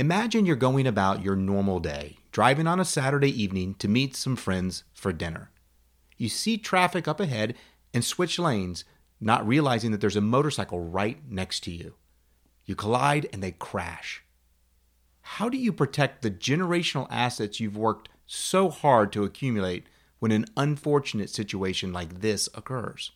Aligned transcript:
Imagine 0.00 0.46
you're 0.46 0.56
going 0.56 0.86
about 0.86 1.22
your 1.22 1.36
normal 1.36 1.78
day, 1.78 2.16
driving 2.32 2.66
on 2.66 2.80
a 2.80 2.86
Saturday 2.86 3.30
evening 3.42 3.74
to 3.74 3.86
meet 3.86 4.16
some 4.16 4.34
friends 4.34 4.82
for 4.94 5.12
dinner. 5.12 5.50
You 6.16 6.30
see 6.30 6.56
traffic 6.56 7.06
up 7.06 7.20
ahead 7.20 7.54
and 7.92 8.02
switch 8.02 8.38
lanes, 8.38 8.86
not 9.20 9.46
realizing 9.46 9.90
that 9.90 10.00
there's 10.00 10.16
a 10.16 10.22
motorcycle 10.22 10.80
right 10.80 11.18
next 11.28 11.60
to 11.64 11.70
you. 11.70 11.96
You 12.64 12.74
collide 12.74 13.28
and 13.30 13.42
they 13.42 13.50
crash. 13.50 14.24
How 15.20 15.50
do 15.50 15.58
you 15.58 15.70
protect 15.70 16.22
the 16.22 16.30
generational 16.30 17.06
assets 17.10 17.60
you've 17.60 17.76
worked 17.76 18.08
so 18.24 18.70
hard 18.70 19.12
to 19.12 19.24
accumulate 19.24 19.84
when 20.18 20.32
an 20.32 20.46
unfortunate 20.56 21.28
situation 21.28 21.92
like 21.92 22.22
this 22.22 22.48
occurs? 22.54 23.12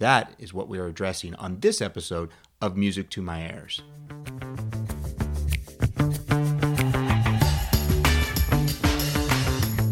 That 0.00 0.34
is 0.38 0.52
what 0.52 0.68
we 0.68 0.78
are 0.78 0.86
addressing 0.86 1.34
on 1.36 1.60
this 1.60 1.80
episode 1.80 2.28
of 2.60 2.76
Music 2.76 3.08
to 3.08 3.22
My 3.22 3.40
Heirs. 3.40 3.80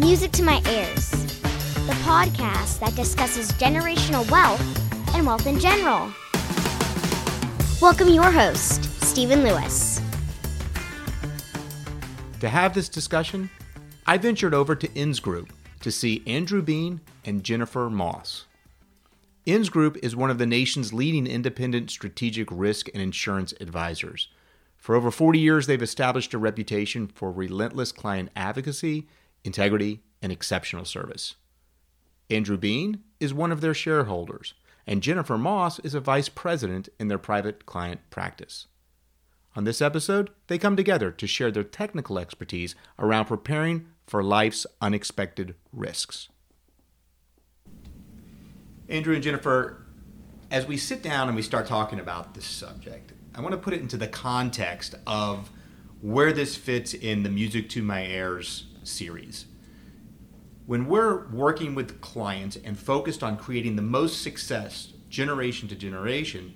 Music 0.01 0.33
to 0.33 0.43
My 0.43 0.63
Heirs, 0.65 1.11
the 1.11 1.93
podcast 2.05 2.81
that 2.81 2.97
discusses 2.97 3.53
generational 3.53 4.29
wealth 4.31 5.15
and 5.15 5.27
wealth 5.27 5.47
in 5.47 5.61
general. 5.61 6.11
Welcome 7.83 8.09
your 8.09 8.31
host, 8.31 8.83
Stephen 9.03 9.45
Lewis. 9.45 10.01
To 12.41 12.49
have 12.49 12.73
this 12.73 12.89
discussion, 12.89 13.51
I 14.07 14.17
ventured 14.17 14.55
over 14.55 14.75
to 14.75 14.91
Inns 14.95 15.21
Group 15.21 15.53
to 15.81 15.93
see 15.93 16.23
Andrew 16.27 16.63
Bean 16.63 17.03
and 17.27 17.45
Jennifer 17.45 17.91
Moss. 17.91 18.47
Inns 19.45 19.69
Group 19.69 19.99
is 20.03 20.17
one 20.17 20.31
of 20.31 20.39
the 20.39 20.47
nation's 20.47 20.95
leading 20.95 21.27
independent 21.27 21.91
strategic 21.91 22.49
risk 22.51 22.89
and 22.95 23.03
insurance 23.03 23.53
advisors. 23.61 24.29
For 24.79 24.95
over 24.95 25.11
40 25.11 25.39
years, 25.39 25.67
they've 25.67 25.83
established 25.83 26.33
a 26.33 26.39
reputation 26.39 27.07
for 27.07 27.31
relentless 27.31 27.93
client 27.93 28.31
advocacy, 28.35 29.07
integrity, 29.45 30.03
and 30.23 30.31
exceptional 30.31 30.85
service. 30.85 31.37
Andrew 32.29 32.57
Bean 32.57 33.01
is 33.19 33.35
one 33.35 33.53
of 33.53 33.61
their 33.61 33.75
shareholders, 33.75 34.55
and 34.87 35.03
Jennifer 35.03 35.37
Moss 35.37 35.79
is 35.81 35.95
a 35.95 36.01
vice 36.01 36.29
president 36.29 36.89
in 36.99 37.09
their 37.09 37.19
private 37.19 37.67
client 37.67 38.01
practice. 38.11 38.67
On 39.57 39.65
this 39.65 39.83
episode, 39.83 40.31
they 40.47 40.59
come 40.59 40.77
together 40.77 41.11
to 41.11 41.27
share 41.27 41.51
their 41.51 41.65
technical 41.65 42.19
expertise 42.19 42.75
around 42.99 43.25
preparing 43.25 43.87
for 44.07 44.23
life's 44.23 44.67
unexpected 44.81 45.55
risks. 45.73 46.29
Andrew 48.89 49.15
and 49.15 49.23
Jennifer, 49.23 49.87
as 50.51 50.67
we 50.67 50.77
sit 50.77 51.03
down 51.03 51.29
and 51.29 51.37
we 51.37 51.43
start 51.43 51.67
talking 51.67 51.99
about 51.99 52.35
this 52.35 52.45
subject, 52.45 53.13
I 53.35 53.41
want 53.41 53.53
to 53.53 53.59
put 53.59 53.73
it 53.73 53.81
into 53.81 53.97
the 53.97 54.09
context 54.09 54.95
of 55.07 55.51
where 56.01 56.33
this 56.33 56.57
fits 56.57 56.95
in 56.95 57.23
the 57.23 57.29
Music 57.29 57.69
to 57.71 57.83
My 57.83 58.05
Heirs 58.05 58.65
series. 58.85 59.47
When 60.67 60.87
we're 60.87 61.27
working 61.29 61.75
with 61.75 62.01
clients 62.01 62.57
and 62.57 62.79
focused 62.79 63.23
on 63.23 63.37
creating 63.37 63.77
the 63.77 63.83
most 63.83 64.23
success 64.23 64.93
generation 65.09 65.69
to 65.69 65.75
generation, 65.75 66.55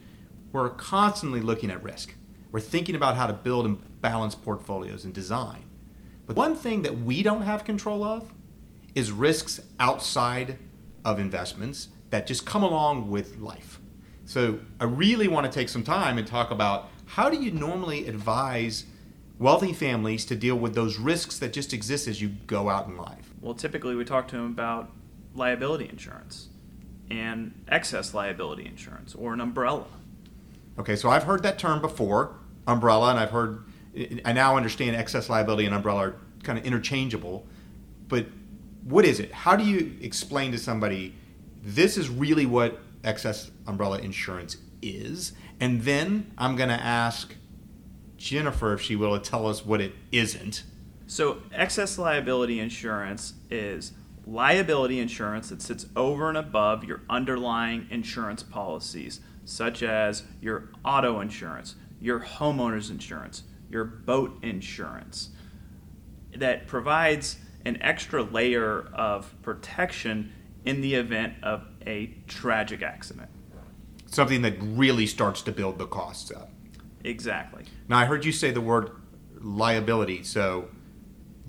we're 0.52 0.70
constantly 0.70 1.40
looking 1.40 1.70
at 1.70 1.82
risk. 1.82 2.14
We're 2.52 2.60
thinking 2.60 2.94
about 2.94 3.16
how 3.16 3.26
to 3.26 3.32
build 3.32 3.66
and 3.66 4.00
balance 4.00 4.36
portfolios 4.36 5.04
and 5.04 5.12
design. 5.12 5.64
But 6.26 6.36
one 6.36 6.54
thing 6.54 6.82
that 6.82 6.98
we 6.98 7.22
don't 7.22 7.42
have 7.42 7.64
control 7.64 8.04
of 8.04 8.32
is 8.94 9.10
risks 9.10 9.60
outside 9.80 10.58
of 11.04 11.18
investments 11.18 11.88
that 12.10 12.26
just 12.26 12.46
come 12.46 12.62
along 12.62 13.10
with 13.10 13.38
life. 13.38 13.80
So 14.24 14.60
I 14.80 14.84
really 14.84 15.28
want 15.28 15.44
to 15.46 15.52
take 15.52 15.68
some 15.68 15.82
time 15.82 16.16
and 16.16 16.26
talk 16.26 16.50
about 16.50 16.88
how 17.06 17.28
do 17.28 17.36
you 17.36 17.50
normally 17.50 18.06
advise 18.06 18.84
wealthy 19.38 19.72
families 19.72 20.24
to 20.26 20.36
deal 20.36 20.56
with 20.56 20.74
those 20.74 20.98
risks 20.98 21.38
that 21.38 21.52
just 21.52 21.72
exist 21.72 22.06
as 22.08 22.20
you 22.20 22.28
go 22.46 22.68
out 22.68 22.86
in 22.86 22.96
life? 22.96 23.32
Well, 23.40 23.54
typically 23.54 23.94
we 23.94 24.04
talk 24.04 24.28
to 24.28 24.36
them 24.36 24.46
about 24.46 24.90
liability 25.34 25.88
insurance 25.88 26.48
and 27.10 27.52
excess 27.68 28.14
liability 28.14 28.66
insurance 28.66 29.14
or 29.14 29.32
an 29.32 29.40
umbrella. 29.40 29.86
Okay, 30.78 30.96
so 30.96 31.10
I've 31.10 31.24
heard 31.24 31.42
that 31.42 31.58
term 31.58 31.80
before, 31.80 32.36
umbrella, 32.66 33.10
and 33.10 33.18
I've 33.18 33.30
heard, 33.30 33.64
I 34.24 34.32
now 34.32 34.56
understand 34.56 34.96
excess 34.96 35.28
liability 35.28 35.66
and 35.66 35.74
umbrella 35.74 36.08
are 36.08 36.16
kind 36.42 36.58
of 36.58 36.64
interchangeable. 36.64 37.46
But 38.08 38.26
what 38.84 39.04
is 39.04 39.20
it? 39.20 39.32
How 39.32 39.56
do 39.56 39.64
you 39.64 39.96
explain 40.00 40.52
to 40.52 40.58
somebody 40.58 41.14
this 41.62 41.96
is 41.96 42.08
really 42.08 42.46
what 42.46 42.80
excess 43.02 43.50
umbrella 43.66 43.98
insurance 43.98 44.56
is? 44.82 45.32
And 45.60 45.82
then 45.82 46.32
I'm 46.36 46.56
going 46.56 46.68
to 46.68 46.80
ask 46.80 47.34
Jennifer 48.24 48.72
if 48.72 48.80
she 48.80 48.96
will 48.96 49.18
to 49.18 49.30
tell 49.30 49.46
us 49.46 49.64
what 49.64 49.80
it 49.80 49.92
isn't. 50.10 50.64
So, 51.06 51.42
excess 51.52 51.98
liability 51.98 52.58
insurance 52.58 53.34
is 53.50 53.92
liability 54.26 54.98
insurance 54.98 55.50
that 55.50 55.60
sits 55.60 55.86
over 55.94 56.30
and 56.30 56.38
above 56.38 56.84
your 56.84 57.02
underlying 57.10 57.86
insurance 57.90 58.42
policies, 58.42 59.20
such 59.44 59.82
as 59.82 60.22
your 60.40 60.70
auto 60.82 61.20
insurance, 61.20 61.74
your 62.00 62.20
homeowner's 62.20 62.88
insurance, 62.88 63.42
your 63.68 63.84
boat 63.84 64.38
insurance, 64.42 65.28
that 66.34 66.66
provides 66.66 67.36
an 67.66 67.80
extra 67.82 68.22
layer 68.22 68.88
of 68.94 69.34
protection 69.42 70.32
in 70.64 70.80
the 70.80 70.94
event 70.94 71.34
of 71.42 71.66
a 71.86 72.14
tragic 72.26 72.82
accident. 72.82 73.28
Something 74.06 74.40
that 74.42 74.54
really 74.60 75.06
starts 75.06 75.42
to 75.42 75.52
build 75.52 75.78
the 75.78 75.86
costs 75.86 76.30
up. 76.30 76.50
Exactly. 77.04 77.64
Now 77.88 77.98
I 77.98 78.06
heard 78.06 78.24
you 78.24 78.32
say 78.32 78.50
the 78.50 78.60
word 78.60 78.90
liability. 79.40 80.22
So 80.22 80.68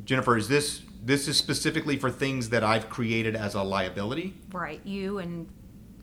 Jennifer, 0.04 0.38
is 0.38 0.48
this 0.48 0.82
this 1.04 1.28
is 1.28 1.38
specifically 1.38 1.98
for 1.98 2.10
things 2.10 2.50
that 2.50 2.64
I've 2.64 2.90
created 2.90 3.36
as 3.36 3.54
a 3.56 3.64
liability? 3.64 4.34
Right, 4.52 4.82
you 4.86 5.20
and 5.20 5.48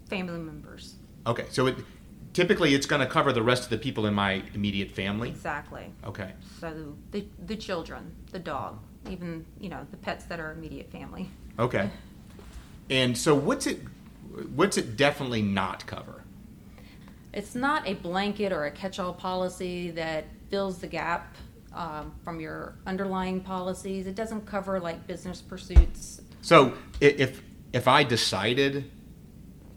family 0.08 0.38
members. 0.38 0.94
Okay. 1.26 1.46
So 1.50 1.66
it 1.66 1.76
typically 2.32 2.74
it's 2.74 2.86
going 2.86 3.00
to 3.00 3.06
cover 3.06 3.32
the 3.32 3.42
rest 3.42 3.64
of 3.64 3.70
the 3.70 3.78
people 3.78 4.06
in 4.06 4.14
my 4.14 4.42
immediate 4.54 4.90
family. 4.90 5.30
Exactly. 5.30 5.92
Okay. 6.04 6.32
So 6.60 6.96
the 7.10 7.26
the 7.46 7.56
children, 7.56 8.14
the 8.30 8.38
dog, 8.38 8.78
even 9.10 9.44
you 9.60 9.68
know 9.68 9.86
the 9.90 9.96
pets 9.96 10.24
that 10.26 10.40
are 10.40 10.52
immediate 10.52 10.90
family. 10.90 11.28
Okay. 11.58 11.90
And 12.90 13.16
so 13.16 13.34
what's 13.34 13.66
it 13.66 13.80
what's 14.54 14.76
it 14.76 14.96
definitely 14.96 15.42
not 15.42 15.86
cover? 15.86 16.21
It's 17.32 17.54
not 17.54 17.88
a 17.88 17.94
blanket 17.94 18.52
or 18.52 18.66
a 18.66 18.70
catch-all 18.70 19.14
policy 19.14 19.90
that 19.92 20.24
fills 20.50 20.78
the 20.78 20.86
gap 20.86 21.34
um, 21.74 22.12
from 22.22 22.40
your 22.40 22.74
underlying 22.86 23.40
policies. 23.40 24.06
It 24.06 24.14
doesn't 24.14 24.46
cover 24.46 24.78
like 24.78 25.06
business 25.06 25.40
pursuits. 25.40 26.20
So 26.42 26.74
if 27.00 27.42
if 27.72 27.88
I 27.88 28.04
decided 28.04 28.90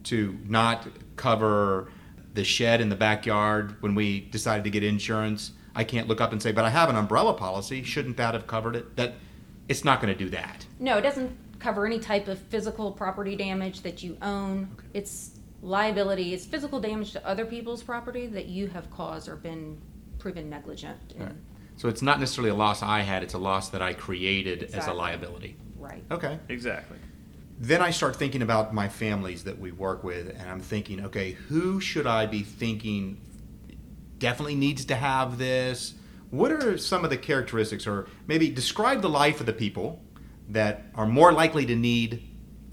to 0.03 0.37
not 0.45 0.87
cover 1.15 1.89
the 2.33 2.43
shed 2.43 2.81
in 2.81 2.89
the 2.89 2.95
backyard 2.95 3.81
when 3.81 3.95
we 3.95 4.19
decided 4.19 4.65
to 4.65 4.69
get 4.69 4.83
insurance, 4.83 5.53
I 5.73 5.85
can't 5.85 6.07
look 6.09 6.19
up 6.19 6.33
and 6.33 6.41
say, 6.41 6.51
"But 6.51 6.65
I 6.65 6.69
have 6.69 6.89
an 6.89 6.97
umbrella 6.97 7.33
policy. 7.33 7.83
Shouldn't 7.83 8.17
that 8.17 8.33
have 8.33 8.47
covered 8.47 8.75
it?" 8.75 8.97
That 8.97 9.13
it's 9.69 9.85
not 9.85 10.01
going 10.01 10.13
to 10.13 10.19
do 10.21 10.29
that. 10.31 10.65
No, 10.79 10.97
it 10.97 11.01
doesn't 11.01 11.37
cover 11.59 11.85
any 11.85 11.99
type 11.99 12.27
of 12.27 12.37
physical 12.37 12.91
property 12.91 13.35
damage 13.37 13.81
that 13.81 14.03
you 14.03 14.17
own. 14.21 14.69
It's 14.93 15.34
liability. 15.61 16.33
It's 16.33 16.45
physical 16.45 16.79
damage 16.79 17.11
to 17.13 17.25
other 17.27 17.45
people's 17.45 17.83
property 17.83 18.27
that 18.27 18.45
you 18.47 18.67
have 18.67 18.89
caused 18.91 19.27
or 19.27 19.35
been 19.35 19.81
proven 20.19 20.49
negligent 20.49 21.13
in. 21.15 21.23
Right. 21.23 21.35
So 21.77 21.89
it's 21.89 22.01
not 22.01 22.19
necessarily 22.19 22.51
a 22.51 22.55
loss 22.55 22.81
I 22.81 23.01
had; 23.01 23.23
it's 23.23 23.33
a 23.33 23.37
loss 23.39 23.69
that 23.69 23.81
I 23.81 23.93
created 23.93 24.63
as 24.63 24.73
a 24.73 24.77
Exactly. 24.77 24.97
liability. 24.97 25.57
Right. 25.77 26.03
Okay. 26.09 26.39
Exactly. 26.49 26.97
Then 27.59 27.81
I 27.81 27.91
start 27.91 28.15
thinking 28.15 28.41
about 28.41 28.73
my 28.73 28.87
families 28.89 29.43
that 29.45 29.59
we 29.59 29.71
work 29.71 30.03
with, 30.03 30.29
and 30.37 30.49
I'm 30.49 30.59
thinking, 30.59 31.05
okay, 31.05 31.31
who 31.31 31.79
should 31.79 32.05
I 32.07 32.25
be 32.25 32.43
thinking 32.43 33.21
definitely 34.19 34.55
needs 34.55 34.85
to 34.85 34.95
have 34.95 35.37
this? 35.37 35.93
What 36.31 36.51
are 36.51 36.77
some 36.77 37.03
of 37.03 37.09
the 37.09 37.17
characteristics, 37.17 37.87
or 37.87 38.07
maybe 38.27 38.49
describe 38.49 39.01
the 39.01 39.09
life 39.09 39.39
of 39.39 39.45
the 39.45 39.53
people 39.53 40.01
that 40.49 40.83
are 40.95 41.05
more 41.07 41.31
likely 41.31 41.65
to 41.65 41.75
need 41.75 42.23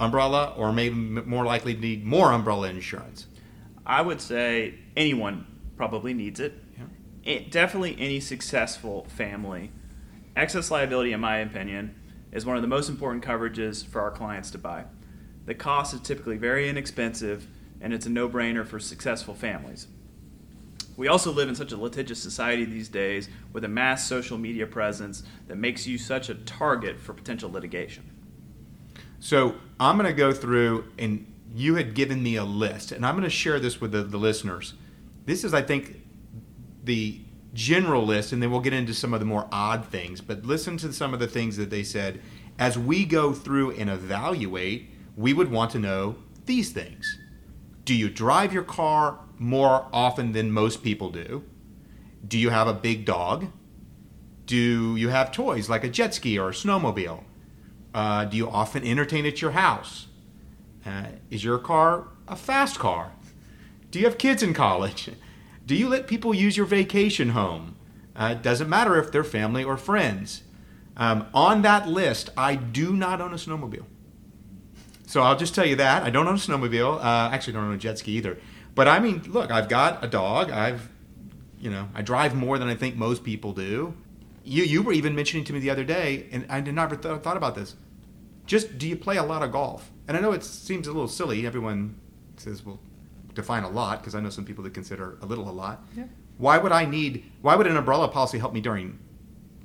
umbrella, 0.03 0.55
or 0.57 0.73
maybe 0.73 0.95
more 0.95 1.45
likely 1.45 1.75
to 1.75 1.81
need 1.81 2.05
more 2.05 2.33
umbrella 2.33 2.69
insurance? 2.69 3.27
I 3.87 4.03
would 4.03 4.21
say 4.21 4.75
anyone 4.97 5.47
probably 5.77 6.15
needs 6.15 6.41
it. 6.41 6.55
Yeah. 6.77 6.85
It, 7.25 7.51
definitely 7.51 7.97
any 7.99 8.21
successful 8.21 9.07
family. 9.09 9.71
Excess 10.37 10.71
liability, 10.71 11.13
in 11.13 11.21
my 11.21 11.39
opinion, 11.39 11.95
is 12.33 12.47
one 12.47 12.57
of 12.57 12.63
the 12.63 12.69
most 12.69 12.89
important 12.89 13.25
coverages 13.25 13.87
for 13.87 14.01
our 14.01 14.11
clients 14.11 14.51
to 14.53 14.59
buy. 14.59 14.85
The 15.47 15.55
cost 15.55 15.95
is 15.95 16.01
typically 16.01 16.37
very 16.37 16.69
inexpensive, 16.69 17.47
and 17.81 17.93
it's 17.93 18.07
a 18.07 18.11
no 18.11 18.29
brainer 18.29 18.67
for 18.67 18.79
successful 18.79 19.35
families. 19.35 19.87
We 20.97 21.09
also 21.09 21.33
live 21.33 21.49
in 21.49 21.55
such 21.55 21.73
a 21.73 21.77
litigious 21.77 22.23
society 22.23 22.65
these 22.65 22.89
days 22.89 23.29
with 23.53 23.65
a 23.65 23.69
mass 23.69 24.07
social 24.07 24.39
media 24.39 24.67
presence 24.67 25.23
that 25.49 25.57
makes 25.57 25.87
you 25.87 25.99
such 25.99 26.29
a 26.29 26.35
target 26.35 27.01
for 27.01 27.13
potential 27.13 27.51
litigation. 27.51 28.12
So 29.23 29.55
I'm 29.79 29.97
going 29.97 30.11
to 30.11 30.13
go 30.13 30.33
through, 30.33 30.91
and 30.99 31.33
you 31.55 31.77
had 31.77 31.95
given 31.95 32.25
me 32.25 32.35
a 32.35 32.45
list, 32.45 32.91
and 32.91 33.07
I'm 33.07 33.15
going 33.15 33.23
to 33.23 33.31
share 33.31 33.61
this 33.61 33.81
with 33.81 33.93
the, 33.93 34.03
the 34.03 34.19
listeners. 34.19 34.75
This 35.27 35.45
is, 35.45 35.55
I 35.55 35.63
think, 35.63 36.03
the 36.83 37.21
general 37.55 38.05
list, 38.05 38.33
and 38.33 38.43
then 38.43 38.51
we'll 38.51 38.61
get 38.61 38.73
into 38.73 38.93
some 38.93 39.15
of 39.15 39.21
the 39.21 39.27
more 39.27 39.47
odd 39.53 39.87
things. 39.87 40.21
But 40.21 40.45
listen 40.45 40.77
to 40.79 40.93
some 40.93 41.15
of 41.15 41.21
the 41.21 41.29
things 41.29 41.57
that 41.57 41.71
they 41.71 41.85
said. 41.85 42.21
As 42.59 42.77
we 42.77 43.05
go 43.05 43.33
through 43.33 43.77
and 43.77 43.89
evaluate, 43.89 44.91
we 45.17 45.33
would 45.33 45.53
want 45.53 45.71
to 45.71 45.79
know 45.79 46.17
these 46.47 46.73
things. 46.73 47.17
Do 47.85 47.95
you 47.95 48.11
drive 48.11 48.53
your 48.53 48.65
car 48.65 49.21
more 49.39 49.87
often 49.93 50.33
than 50.33 50.51
most 50.51 50.83
people 50.83 51.11
do? 51.11 51.45
Do 52.27 52.41
you 52.41 52.51
have 52.51 52.67
a 52.67 52.75
big 52.75 53.05
dog? 53.05 53.47
Do 54.47 54.97
you 54.97 55.11
have 55.11 55.31
toys 55.31 55.71
like 55.71 55.85
a 55.85 55.89
jet 55.89 56.13
ski 56.13 56.41
or 56.41 56.49
a 56.49 56.53
snowmobile? 56.53 57.23
Uh, 57.95 58.25
do 58.25 58.37
you 58.37 58.49
often 58.49 58.87
entertain 58.87 59.27
at 59.27 59.43
your 59.43 59.53
house? 59.53 60.07
Uh, 60.85 61.07
is 61.31 61.45
your 61.45 61.59
car 61.59 62.09
a 62.27 62.37
fast 62.37 62.79
car? 62.79 63.13
Do 63.91 63.99
you 63.99 64.07
have 64.07 64.19
kids 64.19 64.43
in 64.43 64.55
college? 64.55 65.11
Do 65.65 65.77
you 65.77 65.89
let 65.89 66.09
people 66.09 66.35
use 66.35 66.57
your 66.57 66.67
vacation 66.67 67.31
home? 67.31 67.77
Uh, 68.17 68.35
it 68.37 68.43
doesn't 68.43 68.69
matter 68.69 68.99
if 68.99 69.13
they're 69.13 69.23
family 69.23 69.63
or 69.63 69.77
friends. 69.77 70.43
Um, 70.97 71.27
on 71.33 71.63
that 71.63 71.89
list, 71.89 72.31
I 72.37 72.57
do 72.57 72.93
not 72.93 73.21
own 73.21 73.33
a 73.33 73.37
snowmobile. 73.37 73.85
So 75.07 75.23
I'll 75.23 75.37
just 75.37 75.55
tell 75.55 75.65
you 75.67 75.77
that 75.77 76.03
I 76.03 76.11
don't 76.11 76.27
own 76.27 76.35
a 76.35 76.39
snowmobile. 76.39 76.99
Uh, 76.99 77.31
actually, 77.33 77.55
don't 77.55 77.65
own 77.65 77.75
a 77.75 77.79
jet 77.79 77.99
ski 77.99 78.13
either. 78.13 78.39
But 78.75 78.89
I 78.89 78.99
mean, 78.99 79.23
look, 79.29 79.51
I've 79.51 79.69
got 79.69 80.05
a 80.05 80.09
dog. 80.09 80.51
I've, 80.51 80.89
you 81.59 81.71
know, 81.71 81.89
I 81.95 82.03
drive 82.03 82.35
more 82.35 82.59
than 82.59 82.69
I 82.69 82.75
think 82.75 82.97
most 82.97 83.23
people 83.25 83.53
do. 83.53 83.95
You 84.45 84.65
you 84.65 84.83
were 84.83 84.93
even 84.93 85.15
mentioning 85.15 85.45
to 85.45 85.53
me 85.53 85.61
the 85.61 85.71
other 85.71 85.85
day, 85.85 86.29
and 86.33 86.45
I 86.49 86.61
did 86.61 86.75
never 86.75 86.97
th- 86.97 87.21
thought 87.21 87.37
about 87.37 87.55
this. 87.55 87.77
Just 88.47 88.79
do 88.79 88.89
you 88.89 88.97
play 88.97 89.17
a 89.17 89.23
lot 89.23 89.43
of 89.43 89.53
golf? 89.53 89.91
And 90.09 90.17
I 90.17 90.21
know 90.21 90.33
it 90.33 90.45
seems 90.45 90.87
a 90.87 90.93
little 90.93 91.09
silly. 91.09 91.47
Everyone 91.47 91.99
says, 92.37 92.65
well, 92.65 92.81
define 93.35 93.63
a 93.63 93.71
lot 93.71 94.01
because 94.01 94.15
I 94.15 94.21
know 94.21 94.31
some 94.31 94.45
people 94.45 94.65
that 94.65 94.75
consider 94.75 95.17
a 95.23 95.27
little 95.27 95.49
a 95.49 95.53
lot. 95.53 95.85
Yeah. 95.97 96.05
Why 96.39 96.59
would 96.59 96.73
I 96.73 96.85
need? 96.85 97.31
Why 97.41 97.57
would 97.57 97.67
an 97.67 97.77
umbrella 97.77 98.09
policy 98.09 98.39
help 98.39 98.53
me 98.53 98.61
during 98.61 98.99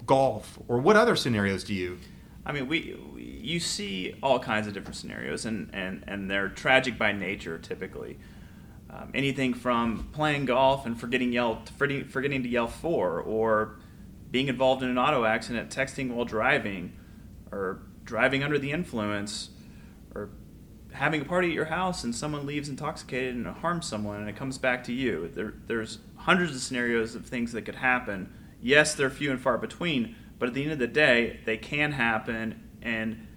golf? 0.06 0.60
Or 0.68 0.78
what 0.80 0.96
other 0.96 1.16
scenarios 1.16 1.64
do 1.64 1.74
you? 1.74 1.98
I 2.46 2.52
mean, 2.52 2.68
we, 2.68 2.98
we 3.14 3.24
you 3.24 3.60
see 3.60 4.16
all 4.24 4.40
kinds 4.40 4.68
of 4.68 4.74
different 4.74 4.96
scenarios, 4.96 5.46
and, 5.46 5.70
and, 5.74 6.04
and 6.08 6.30
they're 6.30 6.50
tragic 6.50 6.98
by 6.98 7.12
nature 7.12 7.58
typically. 7.58 8.20
Um, 8.90 9.12
anything 9.14 9.54
from 9.54 10.10
playing 10.14 10.46
golf 10.46 10.86
and 10.86 10.98
forgetting 11.00 11.34
yell 11.34 11.62
forgetting, 11.78 12.08
forgetting 12.08 12.44
to 12.44 12.50
yell 12.50 12.68
four, 12.68 13.20
or 13.20 13.76
being 14.32 14.48
involved 14.48 14.82
in 14.84 14.90
an 14.90 14.98
auto 14.98 15.26
accident, 15.26 15.70
texting 15.70 16.12
while 16.12 16.26
driving, 16.26 16.94
or 17.52 17.82
driving 18.08 18.42
under 18.42 18.58
the 18.58 18.72
influence, 18.72 19.50
or 20.16 20.30
having 20.94 21.22
a 21.22 21.26
party 21.26 21.50
at 21.50 21.54
your 21.54 21.66
house 21.66 22.04
and 22.04 22.16
someone 22.16 22.48
leaves 22.48 22.70
intoxicated 22.70 23.36
and 23.36 23.46
harms 23.46 23.86
someone 23.86 24.20
and 24.20 24.28
it 24.28 24.36
comes 24.36 24.58
back 24.58 24.84
to 24.86 24.94
you. 24.94 25.30
There, 25.36 25.54
there's 25.68 26.00
hundreds 26.16 26.56
of 26.56 26.62
scenarios 26.62 27.14
of 27.14 27.26
things 27.28 27.52
that 27.52 27.64
could 27.64 27.76
happen. 27.76 28.34
Yes, 28.62 28.96
they're 28.96 29.12
few 29.12 29.30
and 29.30 29.40
far 29.40 29.60
between, 29.60 30.16
but 30.40 30.48
at 30.48 30.56
the 30.56 30.64
end 30.64 30.72
of 30.72 30.80
the 30.80 30.88
day, 30.88 31.40
they 31.46 31.58
can 31.58 31.92
happen, 31.92 32.64
and 32.82 33.28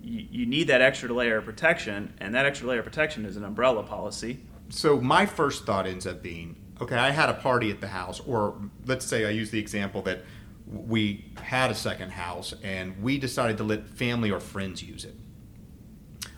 you, 0.00 0.26
you 0.30 0.46
need 0.46 0.68
that 0.68 0.80
extra 0.80 1.12
layer 1.12 1.38
of 1.38 1.44
protection, 1.44 2.14
and 2.18 2.34
that 2.34 2.46
extra 2.46 2.68
layer 2.68 2.78
of 2.78 2.84
protection 2.84 3.24
is 3.24 3.36
an 3.36 3.44
umbrella 3.44 3.82
policy. 3.82 4.38
So 4.68 5.00
my 5.00 5.26
first 5.26 5.66
thought 5.66 5.86
ends 5.86 6.06
up 6.06 6.22
being, 6.22 6.54
okay, 6.80 6.96
I 6.96 7.10
had 7.10 7.28
a 7.28 7.34
party 7.34 7.70
at 7.70 7.80
the 7.80 7.88
house, 7.88 8.20
or 8.20 8.54
let's 8.86 9.04
say 9.04 9.26
I 9.26 9.30
use 9.30 9.50
the 9.50 9.58
example 9.58 10.02
that 10.02 10.24
we 10.70 11.32
had 11.42 11.70
a 11.70 11.74
second 11.74 12.10
house 12.10 12.54
and 12.62 13.02
we 13.02 13.18
decided 13.18 13.56
to 13.58 13.64
let 13.64 13.88
family 13.88 14.30
or 14.30 14.40
friends 14.40 14.82
use 14.82 15.04
it. 15.04 15.14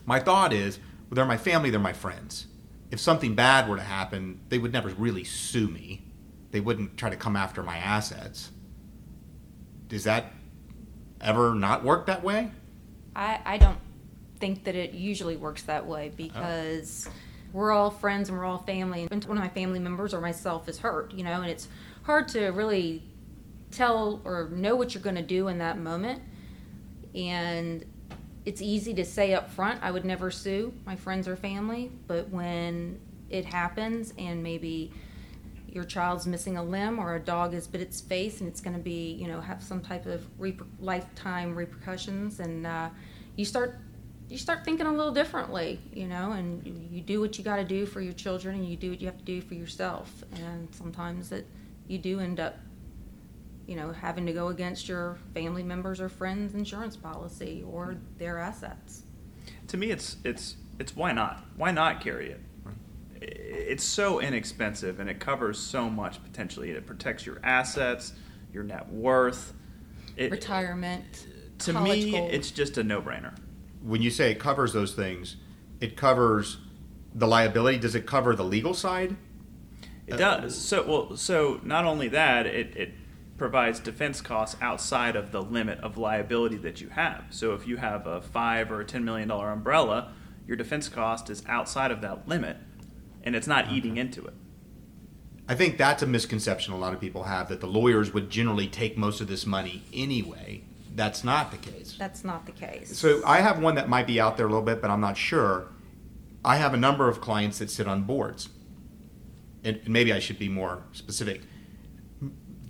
My 0.07 0.21
thought 0.21 0.53
is, 0.53 0.79
well, 1.09 1.17
they're 1.17 1.27
my 1.27 1.37
family, 1.37 1.71
they're 1.71 1.81
my 1.81 1.93
friends. 1.93 2.47
If 2.91 3.01
something 3.01 3.35
bad 3.35 3.69
were 3.69 3.77
to 3.77 3.83
happen, 3.83 4.41
they 4.49 4.59
would 4.59 4.73
never 4.73 4.89
really 4.91 5.25
sue 5.25 5.69
me. 5.69 6.03
They 6.51 6.61
wouldn't 6.61 6.97
try 6.97 7.11
to 7.11 7.17
come 7.17 7.37
after 7.37 7.63
my 7.63 7.77
assets. 7.77 8.51
Does 9.89 10.05
that 10.05 10.33
ever 11.21 11.55
not 11.55 11.85
work 11.85 12.07
that 12.07 12.23
way? 12.23 12.51
I, 13.15 13.41
I 13.45 13.59
don't 13.59 13.79
think 14.39 14.65
that 14.65 14.75
it 14.75 14.93
usually 14.93 15.37
works 15.37 15.63
that 15.65 15.87
way 15.87 16.11
because 16.17 17.09
we're 17.53 17.73
all 17.73 17.91
friends 17.91 18.29
and 18.29 18.39
we're 18.39 18.45
all 18.45 18.59
family. 18.59 19.07
And 19.11 19.25
one 19.25 19.37
of 19.37 19.43
my 19.43 19.51
family 19.51 19.79
members 19.79 20.15
or 20.15 20.21
myself 20.21 20.69
is 20.69 20.79
hurt, 20.79 21.13
you 21.13 21.23
know, 21.23 21.43
and 21.43 21.51
it's 21.51 21.69
hard 22.03 22.29
to 22.29 22.47
really 22.49 23.03
tell 23.73 24.21
or 24.25 24.49
know 24.51 24.77
what 24.77 24.95
you're 24.95 25.03
going 25.03 25.17
to 25.17 25.23
do 25.23 25.49
in 25.49 25.59
that 25.59 25.79
moment. 25.79 26.23
And 27.15 27.85
it's 28.45 28.61
easy 28.63 28.95
to 28.95 29.05
say 29.05 29.35
up 29.35 29.51
front, 29.51 29.81
I 29.83 29.91
would 29.91 30.05
never 30.05 30.31
sue 30.31 30.73
my 30.85 30.97
friends 30.97 31.29
or 31.29 31.37
family, 31.37 31.91
but 32.07 32.29
when 32.31 33.01
it 33.31 33.45
happens 33.45 34.13
and 34.19 34.43
maybe 34.43 34.93
your 35.69 35.85
child's 35.85 36.27
missing 36.27 36.57
a 36.59 36.63
limb 36.63 36.99
or 36.99 37.15
a 37.15 37.21
dog 37.21 37.55
has 37.55 37.67
bit 37.67 37.81
its 37.81 38.01
face 38.01 38.41
and 38.41 38.49
it's 38.49 38.61
going 38.61 38.77
to 38.77 38.83
be, 38.83 39.13
you 39.13 39.27
know, 39.27 39.41
have 39.41 39.63
some 39.63 39.81
type 39.81 40.07
of 40.07 40.21
reper- 40.39 40.67
lifetime 40.81 41.55
repercussions 41.55 42.41
and 42.41 42.67
uh, 42.67 42.91
you 43.37 43.45
start 43.45 43.79
you 44.29 44.39
start 44.39 44.65
thinking 44.65 44.87
a 44.87 44.91
little 44.91 45.13
differently, 45.13 45.79
you 45.93 46.07
know, 46.07 46.33
and 46.33 46.67
you, 46.67 46.75
you 46.91 47.01
do 47.03 47.21
what 47.21 47.37
you 47.37 47.45
got 47.45 47.57
to 47.57 47.65
do 47.65 47.85
for 47.85 48.01
your 48.01 48.15
children 48.15 48.55
and 48.55 48.67
you 48.67 48.77
do 48.77 48.89
what 48.89 48.99
you 48.99 49.07
have 49.07 49.19
to 49.19 49.25
do 49.25 49.43
for 49.43 49.53
yourself. 49.53 50.25
And 50.37 50.75
sometimes 50.75 51.29
that 51.29 51.45
you 51.87 51.99
do 51.99 52.19
end 52.19 52.41
up 52.41 52.57
you 53.67 53.77
know, 53.77 53.93
having 53.93 54.27
to 54.27 54.33
go 54.33 54.49
against 54.49 54.89
your 54.89 55.19
family 55.35 55.63
members 55.63 56.01
or 56.01 56.09
friends' 56.09 56.55
insurance 56.55 56.97
policy 56.97 57.65
or 57.67 57.97
their 58.19 58.39
assets. 58.39 59.03
To 59.69 59.77
me, 59.77 59.91
it's 59.91 60.17
it's 60.25 60.57
it's 60.79 60.97
why 60.97 61.13
not? 61.13 61.45
Why 61.57 61.71
not 61.71 62.01
carry 62.01 62.31
it? 62.31 62.41
It's 63.21 63.85
so 63.85 64.21
inexpensive 64.21 64.99
and 64.99 65.09
it 65.09 65.21
covers 65.21 65.59
so 65.59 65.89
much 65.89 66.23
potentially. 66.23 66.71
It 66.71 66.87
protects 66.87 67.25
your 67.25 67.39
assets, 67.45 68.15
your 68.53 68.65
net 68.65 68.89
worth. 68.91 69.53
It, 70.17 70.31
Retirement. 70.31 71.27
To 71.61 71.81
me, 71.81 72.11
goals. 72.11 72.31
it's 72.33 72.51
just 72.51 72.77
a 72.79 72.83
no-brainer. 72.83 73.35
When 73.83 74.03
you 74.03 74.11
say 74.11 74.33
it 74.33 74.41
covers 74.41 74.73
those 74.73 74.95
things, 74.95 75.37
it 75.81 75.97
covers 75.97 76.59
the 77.15 77.29
liability. 77.29 77.79
Does 77.79 77.95
it 77.95 78.07
cover 78.07 78.35
the 78.35 78.45
legal 78.45 78.75
side? 78.75 79.17
It 80.07 80.17
does. 80.17 80.45
Uh, 80.45 80.49
so 80.51 80.87
well, 80.87 81.17
so 81.17 81.61
not 81.63 81.85
only 81.85 82.09
that, 82.09 82.47
it, 82.47 82.77
it 82.77 82.95
provides 83.43 83.81
defense 83.81 84.21
costs 84.21 84.57
outside 84.63 85.17
of 85.17 85.33
the 85.33 85.43
limit 85.43 85.77
of 85.81 85.99
liability 85.99 86.57
that 86.57 86.81
you 86.81 86.89
have. 86.91 87.25
So 87.31 87.55
if 87.55 87.67
you 87.67 87.77
have 87.79 88.07
a 88.07 88.21
five 88.21 88.71
or 88.71 88.81
a 88.81 88.85
ten 88.85 89.05
million 89.05 89.27
dollar 89.27 89.51
umbrella, 89.51 90.13
your 90.47 90.57
defense 90.57 90.89
cost 90.89 91.29
is 91.29 91.43
outside 91.49 91.91
of 91.91 92.01
that 92.03 92.29
limit, 92.29 92.59
and 93.25 93.35
it's 93.35 93.49
not 93.49 93.73
eating 93.73 93.97
into 93.97 94.25
it. 94.25 94.35
I 95.49 95.57
think 95.57 95.77
that's 95.77 96.05
a 96.05 96.07
misconception 96.07 96.73
a 96.73 96.79
lot 96.79 96.95
of 96.95 97.01
people 97.01 97.25
have 97.25 97.49
that 97.49 97.59
the 97.59 97.67
lawyers 97.67 98.15
would 98.15 98.31
generally 98.31 98.69
take 98.69 98.97
most 98.97 99.21
of 99.21 99.27
this 99.27 99.45
money 99.45 99.83
anyway. 99.93 100.63
That's 100.95 101.25
not 101.25 101.51
the 101.51 101.57
case. 101.57 101.97
That's 101.99 102.23
not 102.23 102.47
the 102.47 102.53
case. 102.53 102.97
So 102.97 103.23
I 103.27 103.41
have 103.41 103.61
one 103.61 103.75
that 103.75 103.89
might 103.89 104.07
be 104.07 104.21
out 104.21 104.37
there 104.37 104.47
a 104.47 104.49
little 104.49 104.65
bit, 104.65 104.81
but 104.81 104.89
I'm 104.89 105.01
not 105.01 105.17
sure. 105.17 105.67
I 106.45 106.59
have 106.59 106.75
a 106.75 106.77
number 106.77 107.09
of 107.09 107.21
clients 107.21 107.59
that 107.59 107.73
sit 107.73 107.89
on 107.89 108.05
boards, 108.05 108.51
and 109.65 109.79
and 109.79 109.89
maybe 109.89 110.13
I 110.13 110.21
should 110.21 110.39
be 110.39 110.49
more 110.49 110.85
specific. 110.93 111.41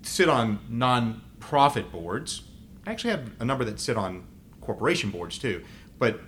Sit 0.03 0.29
on 0.29 0.61
non-profit 0.69 1.91
boards. 1.93 2.43
I 2.87 2.91
actually 2.91 3.11
have 3.11 3.31
a 3.41 3.45
number 3.45 3.65
that 3.65 3.81
sit 3.81 3.97
on 3.97 4.27
corporation 4.61 5.11
boards 5.11 5.39
too. 5.39 5.63
But 5.99 6.21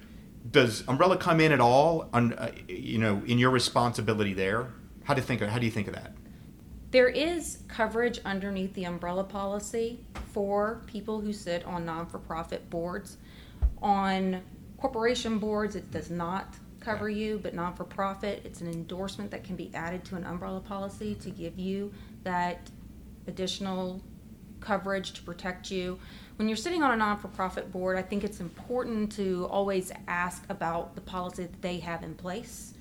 does 0.50 0.84
umbrella 0.88 1.16
come 1.16 1.40
in 1.40 1.52
at 1.52 1.60
all? 1.60 2.08
On 2.12 2.32
uh, 2.34 2.52
you 2.68 2.98
know, 2.98 3.22
in 3.26 3.38
your 3.38 3.50
responsibility 3.50 4.34
there? 4.34 4.68
How 5.04 5.14
do 5.14 5.20
you 5.20 5.26
think? 5.26 5.40
Of, 5.40 5.48
how 5.48 5.58
do 5.58 5.66
you 5.66 5.72
think 5.72 5.88
of 5.88 5.94
that? 5.94 6.12
There 6.90 7.08
is 7.08 7.58
coverage 7.66 8.20
underneath 8.24 8.72
the 8.74 8.84
umbrella 8.84 9.24
policy 9.24 10.04
for 10.32 10.82
people 10.86 11.20
who 11.20 11.32
sit 11.32 11.64
on 11.64 11.84
non 11.84 12.06
for 12.06 12.18
profit 12.18 12.68
boards. 12.70 13.16
On 13.82 14.40
corporation 14.78 15.38
boards, 15.38 15.76
it 15.76 15.90
does 15.90 16.10
not 16.10 16.54
cover 16.84 17.08
you, 17.08 17.40
but 17.42 17.54
non 17.54 17.74
for 17.74 17.84
profit, 17.84 18.42
it's 18.44 18.60
an 18.60 18.68
endorsement 18.68 19.30
that 19.30 19.42
can 19.42 19.56
be 19.56 19.70
added 19.74 20.04
to 20.04 20.16
an 20.16 20.24
umbrella 20.24 20.60
policy 20.60 21.14
to 21.16 21.30
give 21.30 21.58
you 21.58 21.92
that 22.22 22.70
additional 23.26 24.02
coverage 24.60 25.12
to 25.12 25.22
protect 25.22 25.70
you. 25.70 25.98
When 26.36 26.48
you're 26.48 26.56
sitting 26.56 26.82
on 26.82 26.90
a 26.90 26.96
non 26.96 27.18
for 27.18 27.28
profit 27.28 27.70
board, 27.70 27.96
I 27.96 28.02
think 28.02 28.24
it's 28.24 28.40
important 28.40 29.12
to 29.12 29.46
always 29.50 29.92
ask 30.08 30.44
about 30.48 30.94
the 30.94 31.00
policy 31.00 31.44
that 31.44 31.62
they 31.62 31.78
have 31.78 32.02
in 32.02 32.14
place 32.14 32.74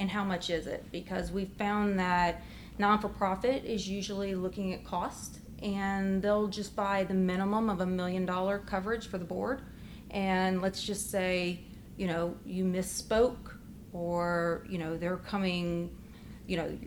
and 0.00 0.10
how 0.10 0.24
much 0.24 0.50
is 0.50 0.66
it 0.66 0.84
because 0.90 1.30
we 1.30 1.44
found 1.44 1.98
that 1.98 2.42
non-for-profit 2.78 3.64
is 3.64 3.86
usually 3.86 4.34
looking 4.34 4.72
at 4.72 4.82
cost 4.82 5.38
and 5.62 6.22
they'll 6.22 6.48
just 6.48 6.74
buy 6.74 7.04
the 7.04 7.14
minimum 7.14 7.68
of 7.68 7.82
a 7.82 7.86
million 7.86 8.24
dollar 8.24 8.58
coverage 8.58 9.06
for 9.06 9.18
the 9.18 9.24
board 9.24 9.60
and 10.10 10.62
let's 10.62 10.82
just 10.82 11.10
say 11.10 11.60
you 11.98 12.06
know 12.06 12.34
you 12.46 12.64
misspoke 12.64 13.58
or 13.92 14.66
you 14.68 14.78
know 14.78 14.96
they're 14.96 15.18
coming 15.18 15.94
you 16.46 16.56
know 16.56 16.78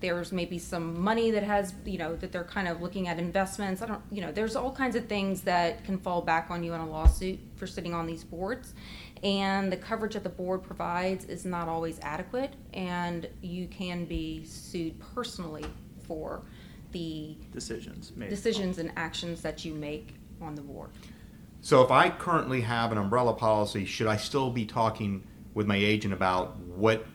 there's 0.00 0.32
maybe 0.32 0.58
some 0.58 1.00
money 1.00 1.30
that 1.30 1.42
has 1.42 1.74
you 1.84 1.98
know 1.98 2.14
that 2.16 2.32
they're 2.32 2.44
kind 2.44 2.68
of 2.68 2.82
looking 2.82 3.08
at 3.08 3.18
investments 3.18 3.80
i 3.80 3.86
don't 3.86 4.02
you 4.10 4.20
know 4.20 4.32
there's 4.32 4.56
all 4.56 4.72
kinds 4.72 4.96
of 4.96 5.06
things 5.06 5.42
that 5.42 5.84
can 5.84 5.98
fall 5.98 6.20
back 6.20 6.50
on 6.50 6.62
you 6.62 6.74
in 6.74 6.80
a 6.80 6.88
lawsuit 6.88 7.38
for 7.56 7.66
sitting 7.66 7.94
on 7.94 8.06
these 8.06 8.24
boards 8.24 8.74
and 9.22 9.72
the 9.72 9.76
coverage 9.76 10.14
that 10.14 10.22
the 10.22 10.28
board 10.28 10.62
provides 10.62 11.24
is 11.24 11.44
not 11.44 11.68
always 11.68 11.98
adequate 12.02 12.54
and 12.74 13.28
you 13.40 13.66
can 13.68 14.04
be 14.04 14.44
sued 14.44 14.94
personally 15.14 15.64
for 16.06 16.42
the 16.92 17.36
Decisions 17.52 18.12
made. 18.16 18.30
decisions 18.30 18.78
and 18.78 18.92
actions 18.96 19.40
that 19.42 19.64
you 19.64 19.74
make 19.74 20.14
on 20.40 20.54
the 20.54 20.62
board. 20.62 20.90
So 21.60 21.82
if 21.82 21.90
I 21.90 22.10
currently 22.10 22.60
have 22.60 22.92
an 22.92 22.98
umbrella 22.98 23.32
policy, 23.32 23.84
should 23.86 24.06
I 24.06 24.16
still 24.16 24.50
be 24.50 24.66
talking 24.66 25.22
with 25.54 25.66
my 25.66 25.76
agent 25.76 26.12
about 26.12 26.58
what 26.58 27.06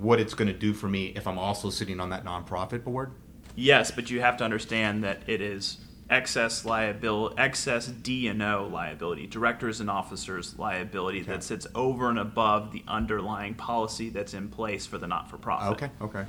what 0.00 0.20
it's 0.20 0.34
going 0.34 0.48
to 0.48 0.54
do 0.58 0.72
for 0.72 0.88
me 0.88 1.06
if 1.16 1.26
I'm 1.26 1.38
also 1.38 1.70
sitting 1.70 2.00
on 2.00 2.10
that 2.10 2.24
nonprofit 2.24 2.84
board? 2.84 3.12
Yes, 3.56 3.90
but 3.90 4.10
you 4.10 4.20
have 4.20 4.36
to 4.38 4.44
understand 4.44 5.02
that 5.04 5.22
it 5.26 5.40
is 5.40 5.78
excess 6.08 6.64
liability, 6.64 7.34
excess 7.38 7.86
D 7.88 8.28
and 8.28 8.40
O 8.42 8.68
liability, 8.72 9.26
directors 9.26 9.80
and 9.80 9.90
officers 9.90 10.56
liability 10.58 11.20
Okay. 11.22 11.32
that 11.32 11.42
sits 11.42 11.66
over 11.74 12.08
and 12.08 12.18
above 12.18 12.70
the 12.72 12.84
underlying 12.86 13.54
policy 13.54 14.08
that's 14.08 14.34
in 14.34 14.48
place 14.48 14.86
for 14.86 14.98
the 14.98 15.06
not-for-profit. 15.06 15.72
Okay, 15.72 15.90
okay. 16.00 16.24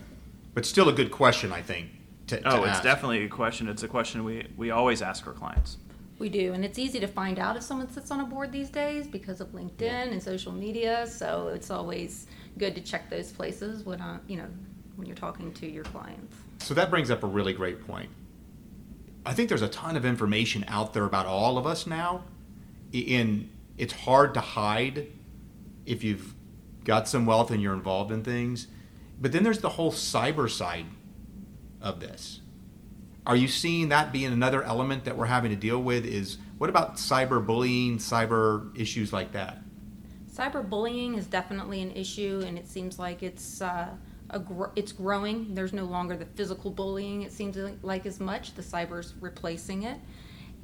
But 0.53 0.65
still 0.65 0.89
a 0.89 0.93
good 0.93 1.11
question, 1.11 1.51
I 1.51 1.61
think. 1.61 1.89
To, 2.27 2.41
to 2.41 2.47
Oh, 2.49 2.63
it's 2.63 2.73
ask. 2.77 2.83
definitely 2.83 3.23
a 3.23 3.29
question. 3.29 3.67
It's 3.67 3.83
a 3.83 3.87
question 3.87 4.23
we, 4.23 4.47
we 4.57 4.71
always 4.71 5.01
ask 5.01 5.25
our 5.27 5.33
clients. 5.33 5.77
We 6.19 6.27
do, 6.27 6.51
and 6.53 6.65
it's 6.65 6.77
easy 6.77 6.99
to 6.99 7.07
find 7.07 7.39
out 7.39 7.55
if 7.55 7.63
someone 7.63 7.89
sits 7.89 8.11
on 8.11 8.19
a 8.19 8.25
board 8.25 8.51
these 8.51 8.69
days 8.69 9.07
because 9.07 9.39
of 9.39 9.53
LinkedIn 9.53 10.11
and 10.11 10.21
social 10.21 10.51
media. 10.51 11.07
So 11.07 11.47
it's 11.47 11.71
always 11.71 12.27
good 12.57 12.75
to 12.75 12.81
check 12.81 13.09
those 13.09 13.31
places 13.31 13.85
when 13.85 14.01
uh, 14.01 14.19
you 14.27 14.35
know 14.35 14.47
when 14.97 15.07
you're 15.07 15.15
talking 15.15 15.53
to 15.53 15.67
your 15.67 15.85
clients. 15.85 16.35
So 16.59 16.73
that 16.73 16.89
brings 16.89 17.09
up 17.09 17.23
a 17.23 17.27
really 17.27 17.53
great 17.53 17.87
point. 17.87 18.09
I 19.25 19.33
think 19.33 19.47
there's 19.47 19.61
a 19.61 19.69
ton 19.69 19.95
of 19.95 20.05
information 20.05 20.65
out 20.67 20.93
there 20.93 21.05
about 21.05 21.25
all 21.25 21.57
of 21.57 21.65
us 21.65 21.87
now. 21.87 22.25
In 22.91 23.49
it's 23.77 23.93
hard 23.93 24.33
to 24.33 24.41
hide 24.41 25.07
if 25.85 26.03
you've 26.03 26.33
got 26.83 27.07
some 27.07 27.25
wealth 27.25 27.49
and 27.49 27.61
you're 27.61 27.73
involved 27.73 28.11
in 28.11 28.23
things. 28.23 28.67
But 29.21 29.31
then 29.31 29.43
there's 29.43 29.59
the 29.59 29.69
whole 29.69 29.91
cyber 29.91 30.49
side 30.49 30.85
of 31.81 32.01
this. 32.01 32.41
Are 33.29 33.35
you 33.35 33.47
seeing 33.47 33.89
that 33.89 34.11
being 34.11 34.33
another 34.33 34.63
element 34.63 35.05
that 35.05 35.15
we're 35.15 35.27
having 35.27 35.51
to 35.51 35.55
deal 35.55 35.79
with? 35.79 36.03
Is 36.03 36.39
what 36.57 36.67
about 36.67 36.95
cyber 36.95 37.45
bullying, 37.45 37.99
cyber 37.99 38.75
issues 38.75 39.13
like 39.13 39.33
that? 39.33 39.59
Cyberbullying 40.33 41.15
is 41.15 41.27
definitely 41.27 41.83
an 41.83 41.91
issue, 41.91 42.41
and 42.43 42.57
it 42.57 42.67
seems 42.67 42.97
like 42.97 43.21
it's 43.21 43.61
uh, 43.61 43.89
gr- 44.45 44.71
it's 44.75 44.91
growing. 44.91 45.53
There's 45.53 45.73
no 45.73 45.85
longer 45.85 46.17
the 46.17 46.25
physical 46.25 46.71
bullying. 46.71 47.21
It 47.21 47.31
seems 47.31 47.55
like 47.83 48.07
as 48.07 48.19
much. 48.19 48.55
The 48.55 48.63
cyber's 48.63 49.13
replacing 49.21 49.83
it, 49.83 49.99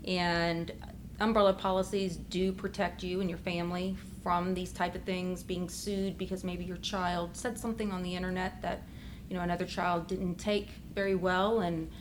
and 0.07 0.71
umbrella 1.19 1.53
policies 1.53 2.15
do 2.15 2.51
protect 2.51 3.03
you 3.03 3.21
and 3.21 3.29
your 3.29 3.37
family 3.37 3.95
from 4.23 4.55
these 4.55 4.71
type 4.71 4.95
of 4.95 5.03
things 5.03 5.43
being 5.43 5.69
sued 5.69 6.17
because 6.17 6.43
maybe 6.43 6.63
your 6.63 6.77
child 6.77 7.37
said 7.37 7.59
something 7.59 7.91
on 7.91 8.01
the 8.01 8.15
internet 8.15 8.59
that 8.63 8.81
you 9.29 9.35
know 9.35 9.43
another 9.43 9.65
child 9.65 10.07
didn't 10.07 10.35
take 10.35 10.69
very 10.95 11.13
well 11.13 11.59
and 11.59 11.91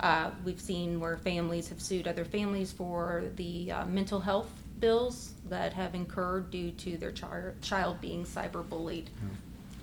uh, 0.00 0.30
we've 0.44 0.60
seen 0.60 1.00
where 1.00 1.16
families 1.16 1.68
have 1.68 1.80
sued 1.80 2.08
other 2.08 2.24
families 2.24 2.72
for 2.72 3.24
the 3.36 3.70
uh, 3.70 3.86
mental 3.86 4.20
health 4.20 4.50
bills 4.80 5.34
that 5.48 5.72
have 5.72 5.94
incurred 5.94 6.50
due 6.50 6.70
to 6.72 6.96
their 6.96 7.12
chi- 7.12 7.52
child 7.62 8.00
being 8.00 8.24
cyberbullied. 8.24 9.06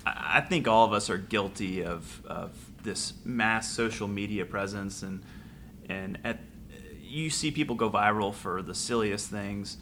I 0.06 0.38
I 0.38 0.41
think 0.41 0.68
all 0.68 0.86
of 0.86 0.94
us 0.94 1.10
are 1.10 1.18
guilty 1.18 1.84
of, 1.84 2.25
of 2.25 2.51
this 2.84 3.13
mass 3.24 3.70
social 3.72 4.08
media 4.08 4.46
presence, 4.46 5.03
and 5.03 5.22
and 5.89 6.18
at, 6.24 6.39
you 7.01 7.30
see 7.30 7.51
people 7.51 7.75
go 7.75 7.89
viral 7.89 8.34
for 8.34 8.62
the 8.62 8.74
silliest 8.74 9.30
things, 9.30 9.77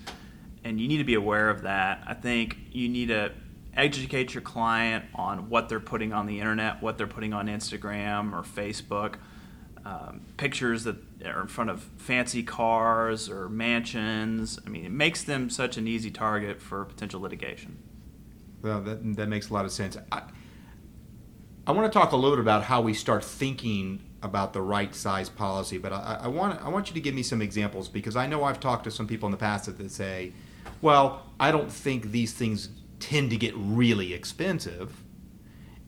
and 0.63 0.79
you 0.79 0.87
need 0.87 0.97
to 0.97 1.03
be 1.03 1.13
aware 1.13 1.49
of 1.49 1.61
that. 1.63 2.03
I 2.05 2.13
think 2.13 2.57
you 2.71 2.89
need 2.89 3.07
to 3.07 3.31
educate 3.75 4.33
your 4.33 4.41
client 4.41 5.05
on 5.15 5.49
what 5.49 5.69
they're 5.69 5.79
putting 5.79 6.11
on 6.11 6.25
the 6.25 6.39
internet, 6.39 6.81
what 6.81 6.97
they're 6.97 7.07
putting 7.07 7.33
on 7.33 7.47
Instagram 7.47 8.33
or 8.33 8.41
Facebook. 8.41 9.15
Um, 9.85 10.21
pictures 10.37 10.83
that 10.83 10.97
are 11.25 11.41
in 11.41 11.47
front 11.47 11.69
of 11.69 11.81
fancy 11.97 12.43
cars 12.43 13.29
or 13.29 13.49
mansions. 13.49 14.59
I 14.65 14.69
mean, 14.69 14.85
it 14.85 14.91
makes 14.91 15.23
them 15.23 15.49
such 15.49 15.77
an 15.77 15.87
easy 15.87 16.11
target 16.11 16.61
for 16.61 16.85
potential 16.85 17.21
litigation. 17.21 17.77
Well, 18.61 18.81
that, 18.81 19.15
that 19.15 19.27
makes 19.27 19.49
a 19.49 19.53
lot 19.53 19.65
of 19.65 19.71
sense. 19.71 19.97
I, 20.11 20.23
I 21.65 21.71
want 21.71 21.91
to 21.91 21.97
talk 21.97 22.11
a 22.11 22.15
little 22.15 22.35
bit 22.35 22.41
about 22.41 22.63
how 22.63 22.81
we 22.81 22.93
start 22.93 23.23
thinking 23.23 24.01
about 24.21 24.53
the 24.53 24.61
right 24.61 24.93
size 24.93 25.29
policy, 25.29 25.77
but 25.77 25.93
I, 25.93 26.21
I 26.23 26.27
want 26.27 26.61
I 26.63 26.69
want 26.69 26.89
you 26.89 26.93
to 26.95 26.99
give 26.99 27.15
me 27.15 27.23
some 27.23 27.41
examples 27.41 27.87
because 27.87 28.15
I 28.15 28.27
know 28.27 28.43
I've 28.43 28.59
talked 28.59 28.83
to 28.85 28.91
some 28.91 29.07
people 29.07 29.27
in 29.27 29.31
the 29.31 29.37
past 29.37 29.65
that, 29.65 29.77
that 29.77 29.91
say, 29.91 30.33
"Well, 30.81 31.25
I 31.39 31.51
don't 31.51 31.71
think 31.71 32.11
these 32.11 32.33
things 32.33 32.69
tend 32.99 33.29
to 33.29 33.37
get 33.37 33.53
really 33.55 34.13
expensive." 34.13 35.03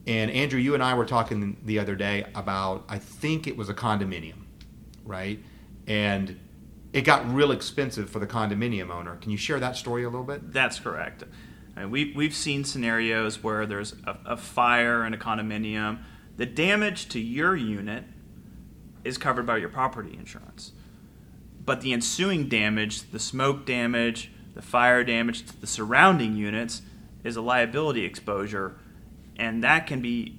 And 0.07 0.31
Andrew, 0.31 0.59
you 0.59 0.73
and 0.73 0.81
I 0.81 0.93
were 0.95 1.05
talking 1.05 1.57
the 1.63 1.79
other 1.79 1.95
day 1.95 2.25
about 2.33 2.85
I 2.89 2.97
think 2.97 3.47
it 3.47 3.55
was 3.55 3.69
a 3.69 3.73
condominium, 3.73 4.45
right? 5.05 5.39
And 5.87 6.39
it 6.93 7.01
got 7.01 7.31
real 7.33 7.51
expensive 7.51 8.09
for 8.09 8.19
the 8.19 8.27
condominium 8.27 8.89
owner. 8.89 9.15
Can 9.17 9.31
you 9.31 9.37
share 9.37 9.59
that 9.59 9.75
story 9.75 10.03
a 10.03 10.09
little 10.09 10.25
bit? 10.25 10.51
That's 10.51 10.79
correct. 10.79 11.23
I 11.75 11.81
mean, 11.81 11.91
we, 11.91 12.13
we've 12.15 12.35
seen 12.35 12.63
scenarios 12.63 13.41
where 13.43 13.65
there's 13.65 13.93
a, 14.05 14.17
a 14.25 14.37
fire 14.37 15.05
in 15.05 15.13
a 15.13 15.17
condominium. 15.17 15.99
The 16.37 16.45
damage 16.45 17.07
to 17.09 17.19
your 17.19 17.55
unit 17.55 18.03
is 19.03 19.17
covered 19.17 19.45
by 19.45 19.57
your 19.57 19.69
property 19.69 20.13
insurance. 20.17 20.73
But 21.63 21.81
the 21.81 21.93
ensuing 21.93 22.49
damage, 22.49 23.11
the 23.11 23.19
smoke 23.19 23.65
damage, 23.65 24.31
the 24.53 24.61
fire 24.61 25.03
damage 25.03 25.45
to 25.45 25.61
the 25.61 25.67
surrounding 25.67 26.35
units, 26.35 26.81
is 27.23 27.35
a 27.35 27.41
liability 27.41 28.03
exposure. 28.03 28.75
And 29.41 29.63
that 29.63 29.87
can 29.87 30.01
be 30.01 30.37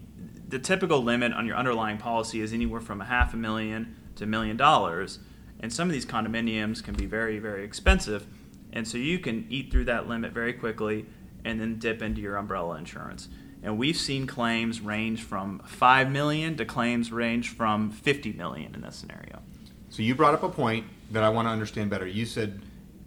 the 0.49 0.61
typical 0.61 1.02
limit 1.02 1.32
on 1.32 1.44
your 1.44 1.56
underlying 1.56 1.99
policy 1.99 2.40
is 2.40 2.52
anywhere 2.52 2.80
from 2.80 3.00
a 3.00 3.04
half 3.04 3.35
a 3.35 3.37
million 3.37 3.97
to 4.14 4.25
a 4.25 4.26
million 4.28 4.56
dollars. 4.56 5.18
And 5.59 5.73
some 5.73 5.88
of 5.88 5.92
these 5.92 6.06
condominiums 6.06 6.85
can 6.85 6.94
be 6.94 7.04
very, 7.04 7.40
very 7.40 7.64
expensive. 7.64 8.28
And 8.73 8.87
so 8.87 8.99
you 8.99 9.18
can 9.18 9.44
eat 9.50 9.73
through 9.73 9.87
that 9.87 10.09
limit 10.09 10.30
very 10.32 10.52
quickly 10.52 11.06
and 11.44 11.61
then 11.61 11.80
dip 11.80 12.00
into 12.00 12.21
your 12.21 12.37
umbrella 12.37 12.76
insurance. 12.76 13.28
And 13.64 13.76
we've 13.76 13.97
seen 13.97 14.28
claims 14.28 14.80
range 14.80 15.25
from 15.25 15.59
5 15.66 16.09
million 16.09 16.56
to 16.59 16.64
claims 16.64 17.11
range 17.11 17.49
from 17.49 17.90
50 17.90 18.35
million 18.35 18.73
in 18.73 18.82
this 18.82 18.94
scenario. 18.94 19.42
So 19.88 20.02
you 20.02 20.14
brought 20.14 20.35
up 20.35 20.44
a 20.44 20.49
point 20.49 20.87
that 21.11 21.25
I 21.25 21.28
want 21.28 21.47
to 21.47 21.50
understand 21.50 21.90
better. 21.90 22.06
You 22.06 22.25
said 22.25 22.62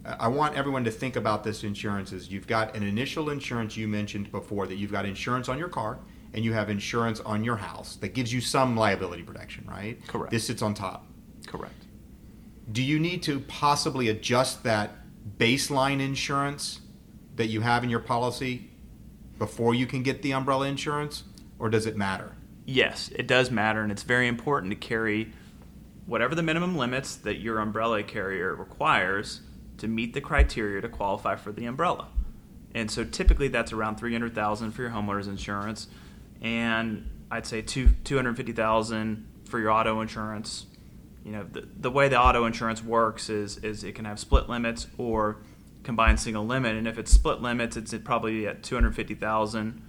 I 0.05 0.27
want 0.27 0.55
everyone 0.55 0.83
to 0.83 0.91
think 0.91 1.15
about 1.15 1.43
this 1.43 1.63
insurance 1.63 2.13
as 2.13 2.31
you've 2.31 2.47
got 2.47 2.75
an 2.75 2.83
initial 2.83 3.31
insurance 3.31 3.75
you 3.75 3.87
mentioned 3.87 4.31
before 4.31 4.67
that 4.67 4.75
you've 4.75 4.91
got 4.91 5.05
insurance 5.05 5.49
on 5.49 5.57
your 5.57 5.69
car 5.69 5.99
and 6.33 6.45
you 6.45 6.53
have 6.53 6.69
insurance 6.69 7.19
on 7.21 7.43
your 7.43 7.55
house 7.55 7.95
that 7.97 8.09
gives 8.09 8.31
you 8.31 8.39
some 8.39 8.75
liability 8.75 9.23
protection, 9.23 9.65
right? 9.67 10.05
Correct. 10.07 10.31
This 10.31 10.45
sits 10.45 10.61
on 10.61 10.73
top. 10.73 11.07
Correct. 11.47 11.85
Do 12.71 12.83
you 12.83 12.99
need 12.99 13.23
to 13.23 13.39
possibly 13.41 14.09
adjust 14.09 14.63
that 14.63 14.91
baseline 15.37 16.01
insurance 16.01 16.81
that 17.35 17.47
you 17.47 17.61
have 17.61 17.83
in 17.83 17.89
your 17.89 17.99
policy 17.99 18.69
before 19.39 19.73
you 19.73 19.87
can 19.87 20.03
get 20.03 20.21
the 20.21 20.33
umbrella 20.33 20.67
insurance 20.67 21.23
or 21.57 21.69
does 21.69 21.85
it 21.85 21.97
matter? 21.97 22.35
Yes, 22.65 23.09
it 23.15 23.27
does 23.27 23.51
matter, 23.51 23.81
and 23.81 23.91
it's 23.91 24.03
very 24.03 24.27
important 24.27 24.71
to 24.71 24.75
carry 24.75 25.33
whatever 26.05 26.35
the 26.35 26.43
minimum 26.43 26.75
limits 26.75 27.15
that 27.15 27.39
your 27.39 27.59
umbrella 27.59 28.03
carrier 28.03 28.55
requires 28.55 29.41
to 29.77 29.87
meet 29.87 30.13
the 30.13 30.21
criteria 30.21 30.81
to 30.81 30.89
qualify 30.89 31.35
for 31.35 31.51
the 31.51 31.65
umbrella. 31.65 32.07
And 32.73 32.91
so 32.91 33.03
typically 33.03 33.47
that's 33.47 33.71
around 33.71 33.97
300,000 33.97 34.71
for 34.71 34.81
your 34.81 34.91
homeowner's 34.91 35.27
insurance 35.27 35.87
and 36.41 37.09
I'd 37.31 37.45
say 37.45 37.61
two 37.61 37.89
250,000 38.03 39.27
for 39.45 39.59
your 39.59 39.71
auto 39.71 40.01
insurance. 40.01 40.65
You 41.23 41.31
know, 41.31 41.43
the, 41.43 41.67
the 41.79 41.89
way 41.89 42.07
the 42.07 42.19
auto 42.19 42.45
insurance 42.45 42.83
works 42.83 43.29
is 43.29 43.57
is 43.57 43.83
it 43.83 43.95
can 43.95 44.05
have 44.05 44.19
split 44.19 44.49
limits 44.49 44.87
or 44.97 45.37
combined 45.83 46.19
single 46.19 46.45
limit 46.45 46.75
and 46.75 46.87
if 46.87 46.97
it's 46.97 47.11
split 47.11 47.41
limits 47.41 47.77
it's 47.77 47.93
probably 47.99 48.47
at 48.47 48.63
250,000 48.63 49.81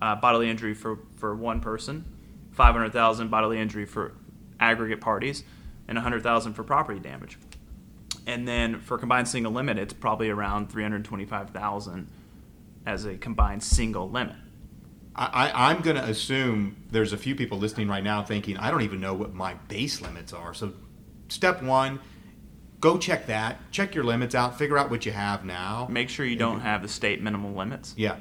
uh, 0.00 0.14
bodily 0.16 0.50
injury 0.50 0.74
for, 0.74 0.98
for 1.16 1.34
one 1.34 1.60
person, 1.60 2.04
500,000 2.52 3.30
bodily 3.30 3.58
injury 3.58 3.86
for 3.86 4.12
aggregate 4.60 5.00
parties, 5.00 5.44
and 5.88 5.96
100,000 5.96 6.52
for 6.52 6.62
property 6.62 7.00
damage. 7.00 7.38
And 8.26 8.48
then 8.48 8.80
for 8.80 8.96
combined 8.98 9.28
single 9.28 9.52
limit, 9.52 9.78
it's 9.78 9.92
probably 9.92 10.30
around 10.30 10.70
325,000 10.70 12.08
as 12.86 13.04
a 13.04 13.16
combined 13.16 13.62
single 13.62 14.10
limit. 14.10 14.36
I, 15.14 15.50
I, 15.50 15.70
I'm 15.70 15.82
going 15.82 15.96
to 15.96 16.04
assume 16.04 16.76
there's 16.90 17.12
a 17.12 17.16
few 17.16 17.34
people 17.34 17.58
listening 17.58 17.88
right 17.88 18.02
now 18.02 18.22
thinking, 18.22 18.56
I 18.56 18.70
don't 18.70 18.82
even 18.82 19.00
know 19.00 19.14
what 19.14 19.34
my 19.34 19.54
base 19.68 20.00
limits 20.00 20.32
are. 20.32 20.54
So, 20.54 20.72
step 21.28 21.62
one, 21.62 22.00
go 22.80 22.98
check 22.98 23.26
that. 23.26 23.58
Check 23.70 23.94
your 23.94 24.04
limits 24.04 24.34
out. 24.34 24.58
Figure 24.58 24.78
out 24.78 24.90
what 24.90 25.06
you 25.06 25.12
have 25.12 25.44
now. 25.44 25.86
Make 25.90 26.08
sure 26.08 26.26
you 26.26 26.36
don't 26.36 26.60
have 26.60 26.82
the 26.82 26.88
state 26.88 27.22
minimum 27.22 27.54
limits. 27.54 27.94
Yeah. 27.96 28.16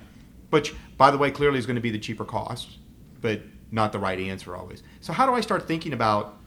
Which, 0.49 0.73
by 0.97 1.09
the 1.09 1.17
way, 1.17 1.31
clearly 1.31 1.57
is 1.57 1.65
going 1.65 1.75
to 1.75 1.81
be 1.81 1.89
the 1.89 1.99
cheaper 1.99 2.25
cost, 2.25 2.77
but 3.21 3.41
not 3.71 3.91
the 3.91 3.99
right 3.99 4.19
answer 4.19 4.55
always. 4.55 4.83
So, 5.01 5.13
how 5.13 5.25
do 5.25 5.33
I 5.33 5.41
start 5.41 5.67
thinking 5.67 5.93
about 5.93 6.37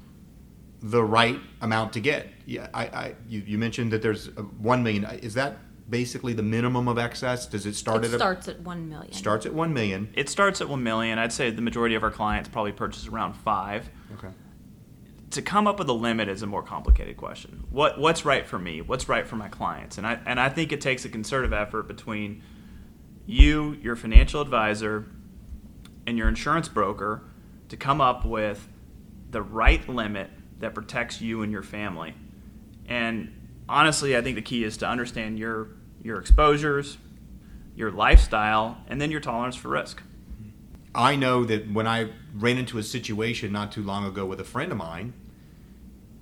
the 0.90 1.02
right 1.02 1.38
amount 1.60 1.92
to 1.94 2.00
get? 2.00 2.28
Yeah, 2.46 2.68
I, 2.72 2.84
I 2.86 3.14
you, 3.28 3.40
you 3.40 3.58
mentioned 3.58 3.92
that 3.92 4.02
there's 4.02 4.28
uh, 4.28 4.42
one 4.58 4.82
million. 4.82 5.04
Is 5.04 5.34
that 5.34 5.58
basically 5.90 6.32
the 6.32 6.42
minimum 6.42 6.88
of 6.88 6.98
excess? 6.98 7.46
Does 7.46 7.66
it 7.66 7.74
start 7.74 8.04
It 8.04 8.12
at 8.12 8.18
starts 8.18 8.48
at 8.48 8.60
one 8.60 8.88
million. 8.88 9.10
a, 9.12 9.14
starts 9.14 9.46
at 9.46 9.52
one 9.54 9.72
million? 9.74 10.10
It 10.14 10.28
starts 10.28 10.60
at 10.60 10.68
1 10.68 10.82
million. 10.82 11.18
I'd 11.18 11.32
say 11.32 11.50
the 11.50 11.62
majority 11.62 11.94
of 11.94 12.02
our 12.02 12.10
clients 12.10 12.48
probably 12.48 12.72
purchase 12.72 13.06
around 13.08 13.34
5. 13.34 13.90
Okay. 14.14 14.28
to 15.30 15.42
come 15.42 15.66
up 15.66 15.78
with 15.78 15.88
a 15.88 15.92
limit 15.92 16.28
is 16.28 16.42
a 16.42 16.46
more 16.46 16.62
complicated 16.62 17.16
question. 17.16 17.64
What 17.70 17.98
what's 17.98 18.24
right 18.24 18.46
for 18.46 18.58
me? 18.58 18.80
What's 18.80 19.08
right 19.08 19.26
for 19.26 19.36
my 19.36 19.48
clients? 19.48 19.98
And 19.98 20.06
I 20.06 20.18
and 20.24 20.38
I 20.40 20.48
think 20.48 20.72
it 20.72 20.80
takes 20.80 21.04
a 21.04 21.08
concerted 21.08 21.52
effort 21.52 21.88
between 21.88 22.42
you, 23.26 23.72
your 23.82 23.96
financial 23.96 24.40
advisor, 24.40 25.06
and 26.06 26.16
your 26.16 26.28
insurance 26.28 26.68
broker 26.68 27.22
to 27.68 27.76
come 27.76 28.00
up 28.00 28.24
with 28.24 28.68
the 29.30 29.42
right 29.42 29.86
limit 29.88 30.30
that 30.60 30.74
protects 30.74 31.20
you 31.20 31.42
and 31.42 31.52
your 31.52 31.62
family. 31.62 32.14
And 32.88 33.32
honestly, 33.68 34.16
I 34.16 34.22
think 34.22 34.36
the 34.36 34.42
key 34.42 34.64
is 34.64 34.76
to 34.78 34.88
understand 34.88 35.38
your 35.38 35.68
your 36.02 36.20
exposures, 36.20 36.98
your 37.74 37.90
lifestyle, 37.90 38.78
and 38.86 39.00
then 39.00 39.10
your 39.10 39.20
tolerance 39.20 39.56
for 39.56 39.68
risk. 39.68 40.02
I 40.94 41.16
know 41.16 41.44
that 41.44 41.70
when 41.70 41.86
I 41.86 42.10
ran 42.34 42.58
into 42.58 42.78
a 42.78 42.82
situation 42.82 43.52
not 43.52 43.72
too 43.72 43.82
long 43.82 44.06
ago 44.06 44.24
with 44.24 44.40
a 44.40 44.44
friend 44.44 44.70
of 44.70 44.78
mine, 44.78 45.12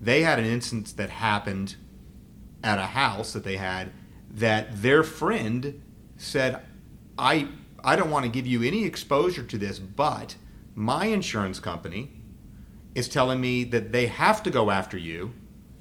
they 0.00 0.22
had 0.22 0.38
an 0.38 0.46
instance 0.46 0.92
that 0.92 1.10
happened 1.10 1.76
at 2.62 2.78
a 2.78 2.86
house 2.86 3.34
that 3.34 3.44
they 3.44 3.56
had 3.56 3.92
that 4.30 4.82
their 4.82 5.04
friend 5.04 5.82
said, 6.16 6.62
I 7.18 7.48
I 7.84 7.96
don't 7.96 8.10
want 8.10 8.24
to 8.24 8.30
give 8.30 8.46
you 8.46 8.62
any 8.62 8.84
exposure 8.84 9.44
to 9.44 9.58
this, 9.58 9.78
but 9.78 10.36
my 10.74 11.06
insurance 11.06 11.60
company 11.60 12.10
is 12.94 13.08
telling 13.08 13.40
me 13.40 13.64
that 13.64 13.92
they 13.92 14.06
have 14.06 14.42
to 14.42 14.50
go 14.50 14.70
after 14.70 14.96
you 14.96 15.32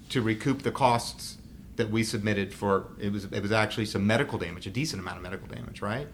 to 0.09 0.21
recoup 0.21 0.63
the 0.63 0.71
costs 0.71 1.37
that 1.75 1.89
we 1.89 2.03
submitted 2.03 2.53
for 2.53 2.87
it 2.99 3.11
was 3.11 3.25
it 3.25 3.41
was 3.41 3.51
actually 3.51 3.85
some 3.85 4.05
medical 4.05 4.37
damage, 4.37 4.67
a 4.67 4.69
decent 4.69 5.01
amount 5.01 5.17
of 5.17 5.23
medical 5.23 5.47
damage, 5.47 5.81
right? 5.81 6.07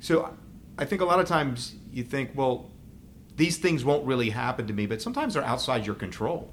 So 0.00 0.34
I 0.78 0.84
think 0.84 1.00
a 1.00 1.04
lot 1.04 1.20
of 1.20 1.26
times 1.26 1.74
you 1.92 2.04
think, 2.04 2.30
well, 2.34 2.70
these 3.36 3.58
things 3.58 3.84
won't 3.84 4.06
really 4.06 4.30
happen 4.30 4.66
to 4.66 4.72
me, 4.72 4.86
but 4.86 5.02
sometimes 5.02 5.34
they're 5.34 5.44
outside 5.44 5.86
your 5.86 5.94
control, 5.94 6.52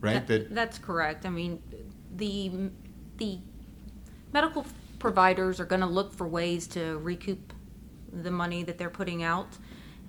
right? 0.00 0.26
That, 0.26 0.54
that's 0.54 0.78
correct. 0.78 1.24
I 1.26 1.30
mean, 1.30 1.62
the 2.14 2.70
the 3.16 3.38
medical 4.32 4.66
providers 4.98 5.60
are 5.60 5.64
going 5.64 5.80
to 5.80 5.86
look 5.86 6.12
for 6.12 6.26
ways 6.26 6.66
to 6.68 6.98
recoup 6.98 7.52
the 8.12 8.30
money 8.30 8.62
that 8.64 8.78
they're 8.78 8.90
putting 8.90 9.22
out. 9.22 9.48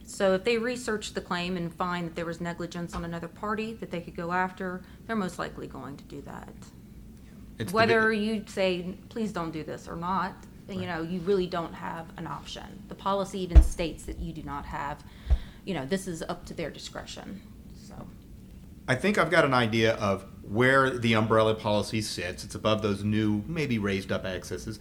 So 0.09 0.33
if 0.33 0.43
they 0.43 0.57
research 0.57 1.13
the 1.13 1.21
claim 1.21 1.55
and 1.55 1.71
find 1.71 2.07
that 2.07 2.15
there 2.15 2.25
was 2.25 2.41
negligence 2.41 2.95
on 2.95 3.05
another 3.05 3.27
party 3.27 3.73
that 3.73 3.91
they 3.91 4.01
could 4.01 4.15
go 4.15 4.31
after, 4.31 4.81
they're 5.05 5.15
most 5.15 5.37
likely 5.37 5.67
going 5.67 5.97
to 5.97 6.03
do 6.05 6.21
that. 6.21 6.49
It's 7.59 7.71
the 7.71 7.75
Whether 7.75 8.09
big- 8.09 8.21
you 8.21 8.43
say, 8.47 8.95
please 9.09 9.31
don't 9.31 9.51
do 9.51 9.63
this 9.63 9.87
or 9.87 9.95
not, 9.95 10.33
you 10.67 10.87
know, 10.87 11.01
you 11.01 11.19
really 11.21 11.47
don't 11.47 11.73
have 11.73 12.07
an 12.17 12.25
option. 12.25 12.63
The 12.89 12.95
policy 12.95 13.39
even 13.41 13.61
states 13.61 14.03
that 14.03 14.19
you 14.19 14.33
do 14.33 14.41
not 14.43 14.65
have, 14.65 15.03
you 15.65 15.73
know, 15.73 15.85
this 15.85 16.07
is 16.07 16.23
up 16.23 16.45
to 16.45 16.53
their 16.53 16.69
discretion, 16.71 17.41
so. 17.87 17.95
I 18.87 18.95
think 18.95 19.17
I've 19.17 19.31
got 19.31 19.45
an 19.45 19.53
idea 19.53 19.93
of 19.95 20.25
where 20.41 20.89
the 20.89 21.13
umbrella 21.13 21.53
policy 21.53 22.01
sits. 22.01 22.43
It's 22.43 22.55
above 22.55 22.81
those 22.81 23.03
new, 23.03 23.43
maybe 23.47 23.77
raised 23.77 24.11
up 24.11 24.25
excesses. 24.25 24.79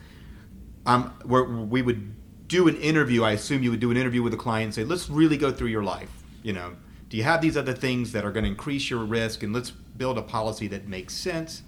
Um, 0.87 1.13
where 1.25 1.45
we 1.45 1.83
would 1.83 2.15
do 2.49 2.67
an 2.67 2.77
interview. 2.77 3.23
I 3.23 3.33
assume 3.33 3.63
you 3.63 3.71
would 3.71 3.81
do 3.81 3.91
an 3.91 3.97
interview 3.97 4.23
with 4.23 4.35
a 4.35 4.39
client 4.39 4.65
and 4.65 4.75
say, 4.75 4.85
let's 4.85 5.09
really 5.09 5.37
go 5.37 5.53
through 5.53 5.69
your 5.69 5.83
life. 5.83 6.11
You 6.43 6.55
know, 6.55 6.75
do 7.09 7.17
you 7.17 7.23
have 7.23 7.41
these 7.41 7.57
other 7.57 7.75
things 7.75 8.13
that 8.13 8.25
are 8.25 8.33
going 8.33 8.45
to 8.45 8.51
increase 8.51 8.91
your 8.91 9.05
risk? 9.05 9.43
And 9.43 9.53
let's 9.53 9.71
build 9.71 10.19
a 10.19 10.23
policy 10.23 10.67
that 10.69 10.89
makes 10.89 11.15
sense. 11.15 11.63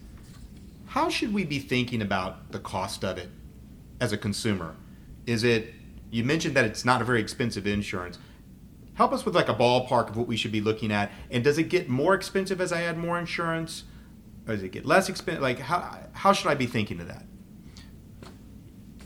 How 0.87 1.09
should 1.09 1.33
we 1.33 1.45
be 1.45 1.59
thinking 1.59 2.03
about 2.03 2.51
the 2.51 2.59
cost 2.59 3.05
of 3.05 3.19
it 3.19 3.29
as 4.01 4.13
a 4.13 4.19
consumer? 4.19 4.75
Is 5.27 5.45
it, 5.45 5.75
you 6.11 6.25
mentioned 6.25 6.57
that 6.57 6.65
it's 6.65 6.85
not 6.85 7.01
a 7.01 7.05
very 7.05 7.21
expensive 7.21 7.67
insurance 7.67 8.19
help 8.95 9.15
us 9.15 9.25
with 9.25 9.35
like 9.35 9.49
a 9.49 9.55
ballpark 9.55 10.11
of 10.11 10.17
what 10.19 10.27
we 10.27 10.37
should 10.37 10.53
be 10.53 10.61
looking 10.61 10.93
at 10.93 11.11
and 11.31 11.43
does 11.43 11.57
it 11.57 11.71
get 11.71 11.89
more 11.89 12.13
expensive 12.13 12.61
as 12.61 12.71
i 12.71 12.83
add 12.83 12.99
more 12.99 13.19
insurance 13.19 13.85
or 14.47 14.55
does 14.55 14.63
it 14.63 14.73
get 14.73 14.85
less 14.85 15.09
expensive 15.09 15.41
like 15.41 15.59
how, 15.59 15.99
how 16.13 16.35
should 16.35 16.49
i 16.49 16.55
be 16.55 16.67
thinking 16.67 17.01
of 17.01 17.09
that 17.09 17.25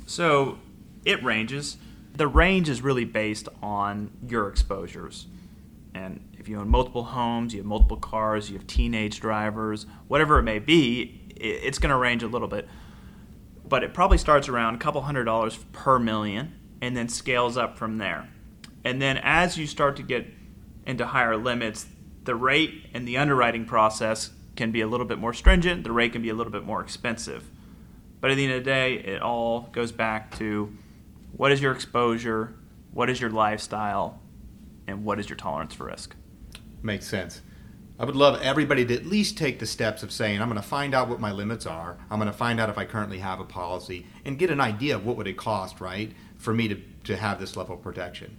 So 0.07 0.59
it 1.05 1.23
ranges. 1.23 1.77
The 2.14 2.27
range 2.29 2.69
is 2.69 2.83
really 2.83 3.05
based 3.05 3.49
on 3.62 4.11
your 4.27 4.49
exposures. 4.49 5.27
And 5.95 6.21
if 6.38 6.49
you 6.49 6.59
own 6.59 6.69
multiple 6.69 7.05
homes, 7.05 7.55
you 7.55 7.61
have 7.61 7.67
multiple 7.67 7.97
cars, 7.97 8.51
you 8.51 8.59
have 8.59 8.67
teenage 8.67 9.21
drivers, 9.21 9.87
whatever 10.09 10.38
it 10.38 10.43
may 10.43 10.59
be, 10.59 11.21
it's 11.37 11.79
going 11.79 11.90
to 11.90 11.97
range 11.97 12.23
a 12.23 12.29
little 12.29 12.49
bit. 12.49 12.69
But 13.67 13.83
it 13.83 13.95
probably 13.95 14.19
starts 14.19 14.49
around 14.49 14.75
a 14.75 14.79
couple 14.79 15.01
hundred 15.03 15.25
dollars 15.25 15.57
per 15.73 15.99
million 15.99 16.55
and 16.81 16.97
then 16.97 17.09
scales 17.09 17.57
up 17.57 17.79
from 17.79 17.99
there. 17.99 18.29
And 18.85 19.01
then 19.01 19.17
as 19.19 19.57
you 19.57 19.67
start 19.67 19.97
to 19.97 20.03
get 20.03 20.27
into 20.87 21.07
higher 21.07 21.37
limits, 21.37 21.87
the 22.25 22.35
rate 22.35 22.87
and 22.93 23.09
the 23.09 23.17
underwriting 23.17 23.64
process 23.64 24.31
can 24.57 24.71
be 24.71 24.81
a 24.81 24.87
little 24.87 25.07
bit 25.07 25.19
more 25.19 25.33
stringent, 25.33 25.85
the 25.85 25.93
rate 25.93 26.12
can 26.12 26.23
be 26.23 26.29
a 26.29 26.35
little 26.35 26.53
bit 26.53 26.64
more 26.64 26.81
expensive. 26.81 27.51
But 28.21 28.31
at 28.31 28.37
the 28.37 28.45
end 28.45 28.55
of 28.55 28.64
the 28.64 28.71
day, 28.71 28.95
it 28.95 29.23
all 29.23 29.69
goes 29.73 29.93
back 29.93 30.37
to 30.38 30.77
what 31.37 31.53
is 31.53 31.61
your 31.61 31.73
exposure, 31.73 32.55
what 32.92 33.11
is 33.11 33.20
your 33.20 33.31
lifestyle, 33.31 34.20
and 34.87 35.05
what 35.05 35.18
is 35.18 35.29
your 35.29 35.37
tolerance 35.37 35.75
for 35.75 35.85
risk. 35.85 36.14
makes 36.83 37.07
sense 37.07 37.40
i 37.99 38.05
would 38.05 38.16
love 38.16 38.40
everybody 38.42 38.85
to 38.85 38.92
at 38.92 39.07
least 39.07 39.38
take 39.38 39.59
the 39.61 39.66
steps 39.66 40.03
of 40.03 40.11
saying 40.12 40.42
i'm 40.42 40.49
going 40.49 40.61
to 40.61 40.68
find 40.68 40.94
out 40.94 41.09
what 41.09 41.20
my 41.20 41.33
limits 41.33 41.64
are 41.64 41.97
i'm 42.11 42.18
going 42.18 42.31
to 42.31 42.37
find 42.37 42.61
out 42.61 42.68
if 42.68 42.77
i 42.77 42.85
currently 42.85 43.18
have 43.18 43.40
a 43.40 43.44
policy 43.44 44.05
and 44.25 44.38
get 44.38 44.51
an 44.51 44.61
idea 44.61 44.94
of 44.94 45.07
what 45.07 45.16
would 45.16 45.29
it 45.29 45.37
cost 45.37 45.81
right 45.81 46.12
for 46.37 46.53
me 46.53 46.68
to, 46.68 46.77
to 47.05 47.16
have 47.16 47.38
this 47.40 47.57
level 47.57 47.77
of 47.77 47.83
protection 47.83 48.37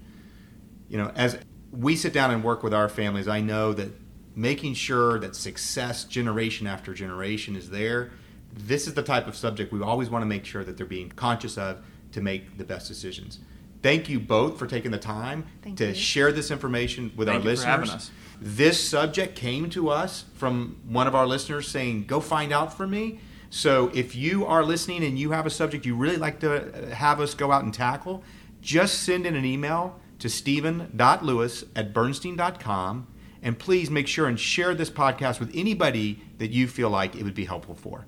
you 0.87 0.97
know, 0.97 1.11
as 1.15 1.37
we 1.71 1.95
sit 1.95 2.13
down 2.13 2.31
and 2.31 2.43
work 2.43 2.63
with 2.63 2.73
our 2.73 2.89
families, 2.89 3.27
I 3.27 3.41
know 3.41 3.73
that 3.73 3.91
making 4.35 4.75
sure 4.75 5.19
that 5.19 5.35
success 5.35 6.03
generation 6.03 6.67
after 6.67 6.93
generation 6.93 7.55
is 7.55 7.69
there. 7.69 8.11
This 8.53 8.87
is 8.87 8.93
the 8.93 9.03
type 9.03 9.27
of 9.27 9.35
subject 9.35 9.71
we 9.71 9.81
always 9.81 10.09
want 10.09 10.21
to 10.21 10.27
make 10.27 10.45
sure 10.45 10.63
that 10.63 10.77
they're 10.77 10.85
being 10.85 11.09
conscious 11.09 11.57
of 11.57 11.83
to 12.15 12.21
make 12.21 12.57
the 12.57 12.63
best 12.63 12.87
decisions. 12.87 13.39
Thank 13.83 14.09
you 14.09 14.19
both 14.19 14.57
for 14.57 14.65
taking 14.65 14.91
the 14.91 14.97
time 14.97 15.45
Thank 15.61 15.77
to 15.77 15.89
you. 15.89 15.93
share 15.93 16.31
this 16.31 16.49
information 16.49 17.11
with 17.15 17.27
Thank 17.27 17.43
our 17.45 17.51
you 17.51 17.57
for 17.57 17.65
having 17.65 17.81
listeners. 17.81 18.09
us. 18.09 18.11
This 18.41 18.89
subject 18.89 19.35
came 19.35 19.69
to 19.71 19.89
us 19.89 20.25
from 20.33 20.77
one 20.87 21.07
of 21.07 21.13
our 21.13 21.27
listeners 21.27 21.67
saying, 21.67 22.05
"Go 22.05 22.19
find 22.19 22.51
out 22.51 22.75
for 22.75 22.87
me." 22.87 23.19
So 23.49 23.91
if 23.93 24.15
you 24.15 24.45
are 24.45 24.63
listening 24.63 25.03
and 25.03 25.19
you 25.19 25.31
have 25.31 25.45
a 25.45 25.49
subject 25.49 25.85
you 25.85 25.95
really 25.95 26.17
like 26.17 26.39
to 26.39 26.51
uh, 26.53 26.95
have 26.95 27.19
us 27.19 27.33
go 27.33 27.51
out 27.51 27.63
and 27.63 27.73
tackle, 27.73 28.23
just 28.61 29.03
send 29.03 29.25
in 29.25 29.35
an 29.35 29.45
email 29.45 29.99
to 30.19 30.29
stephen.lewis 30.29 31.65
at 31.75 31.93
bernstein.com 31.93 33.07
and 33.43 33.59
please 33.59 33.91
make 33.91 34.07
sure 34.07 34.27
and 34.27 34.39
share 34.39 34.73
this 34.73 34.89
podcast 34.89 35.39
with 35.39 35.51
anybody 35.53 36.21
that 36.39 36.49
you 36.51 36.67
feel 36.67 36.89
like 36.89 37.15
it 37.15 37.23
would 37.23 37.35
be 37.35 37.45
helpful 37.45 37.75
for. 37.75 38.05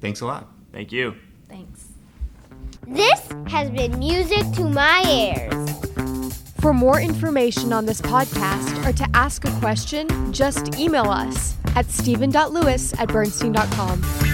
Thanks 0.00 0.20
a 0.20 0.26
lot. 0.26 0.48
Thank 0.72 0.90
you. 0.90 1.14
Thanks. 1.48 1.86
This 2.90 3.20
has 3.48 3.68
been 3.70 3.98
music 3.98 4.50
to 4.54 4.64
my 4.64 5.02
ears. 5.06 5.52
For 6.60 6.72
more 6.72 7.00
information 7.00 7.72
on 7.72 7.84
this 7.84 8.00
podcast 8.00 8.86
or 8.86 8.92
to 8.94 9.06
ask 9.12 9.44
a 9.44 9.50
question, 9.60 10.32
just 10.32 10.78
email 10.78 11.10
us 11.10 11.54
at 11.76 11.90
stephen.lewis 11.90 12.94
at 12.98 13.08
bernstein.com. 13.08 14.27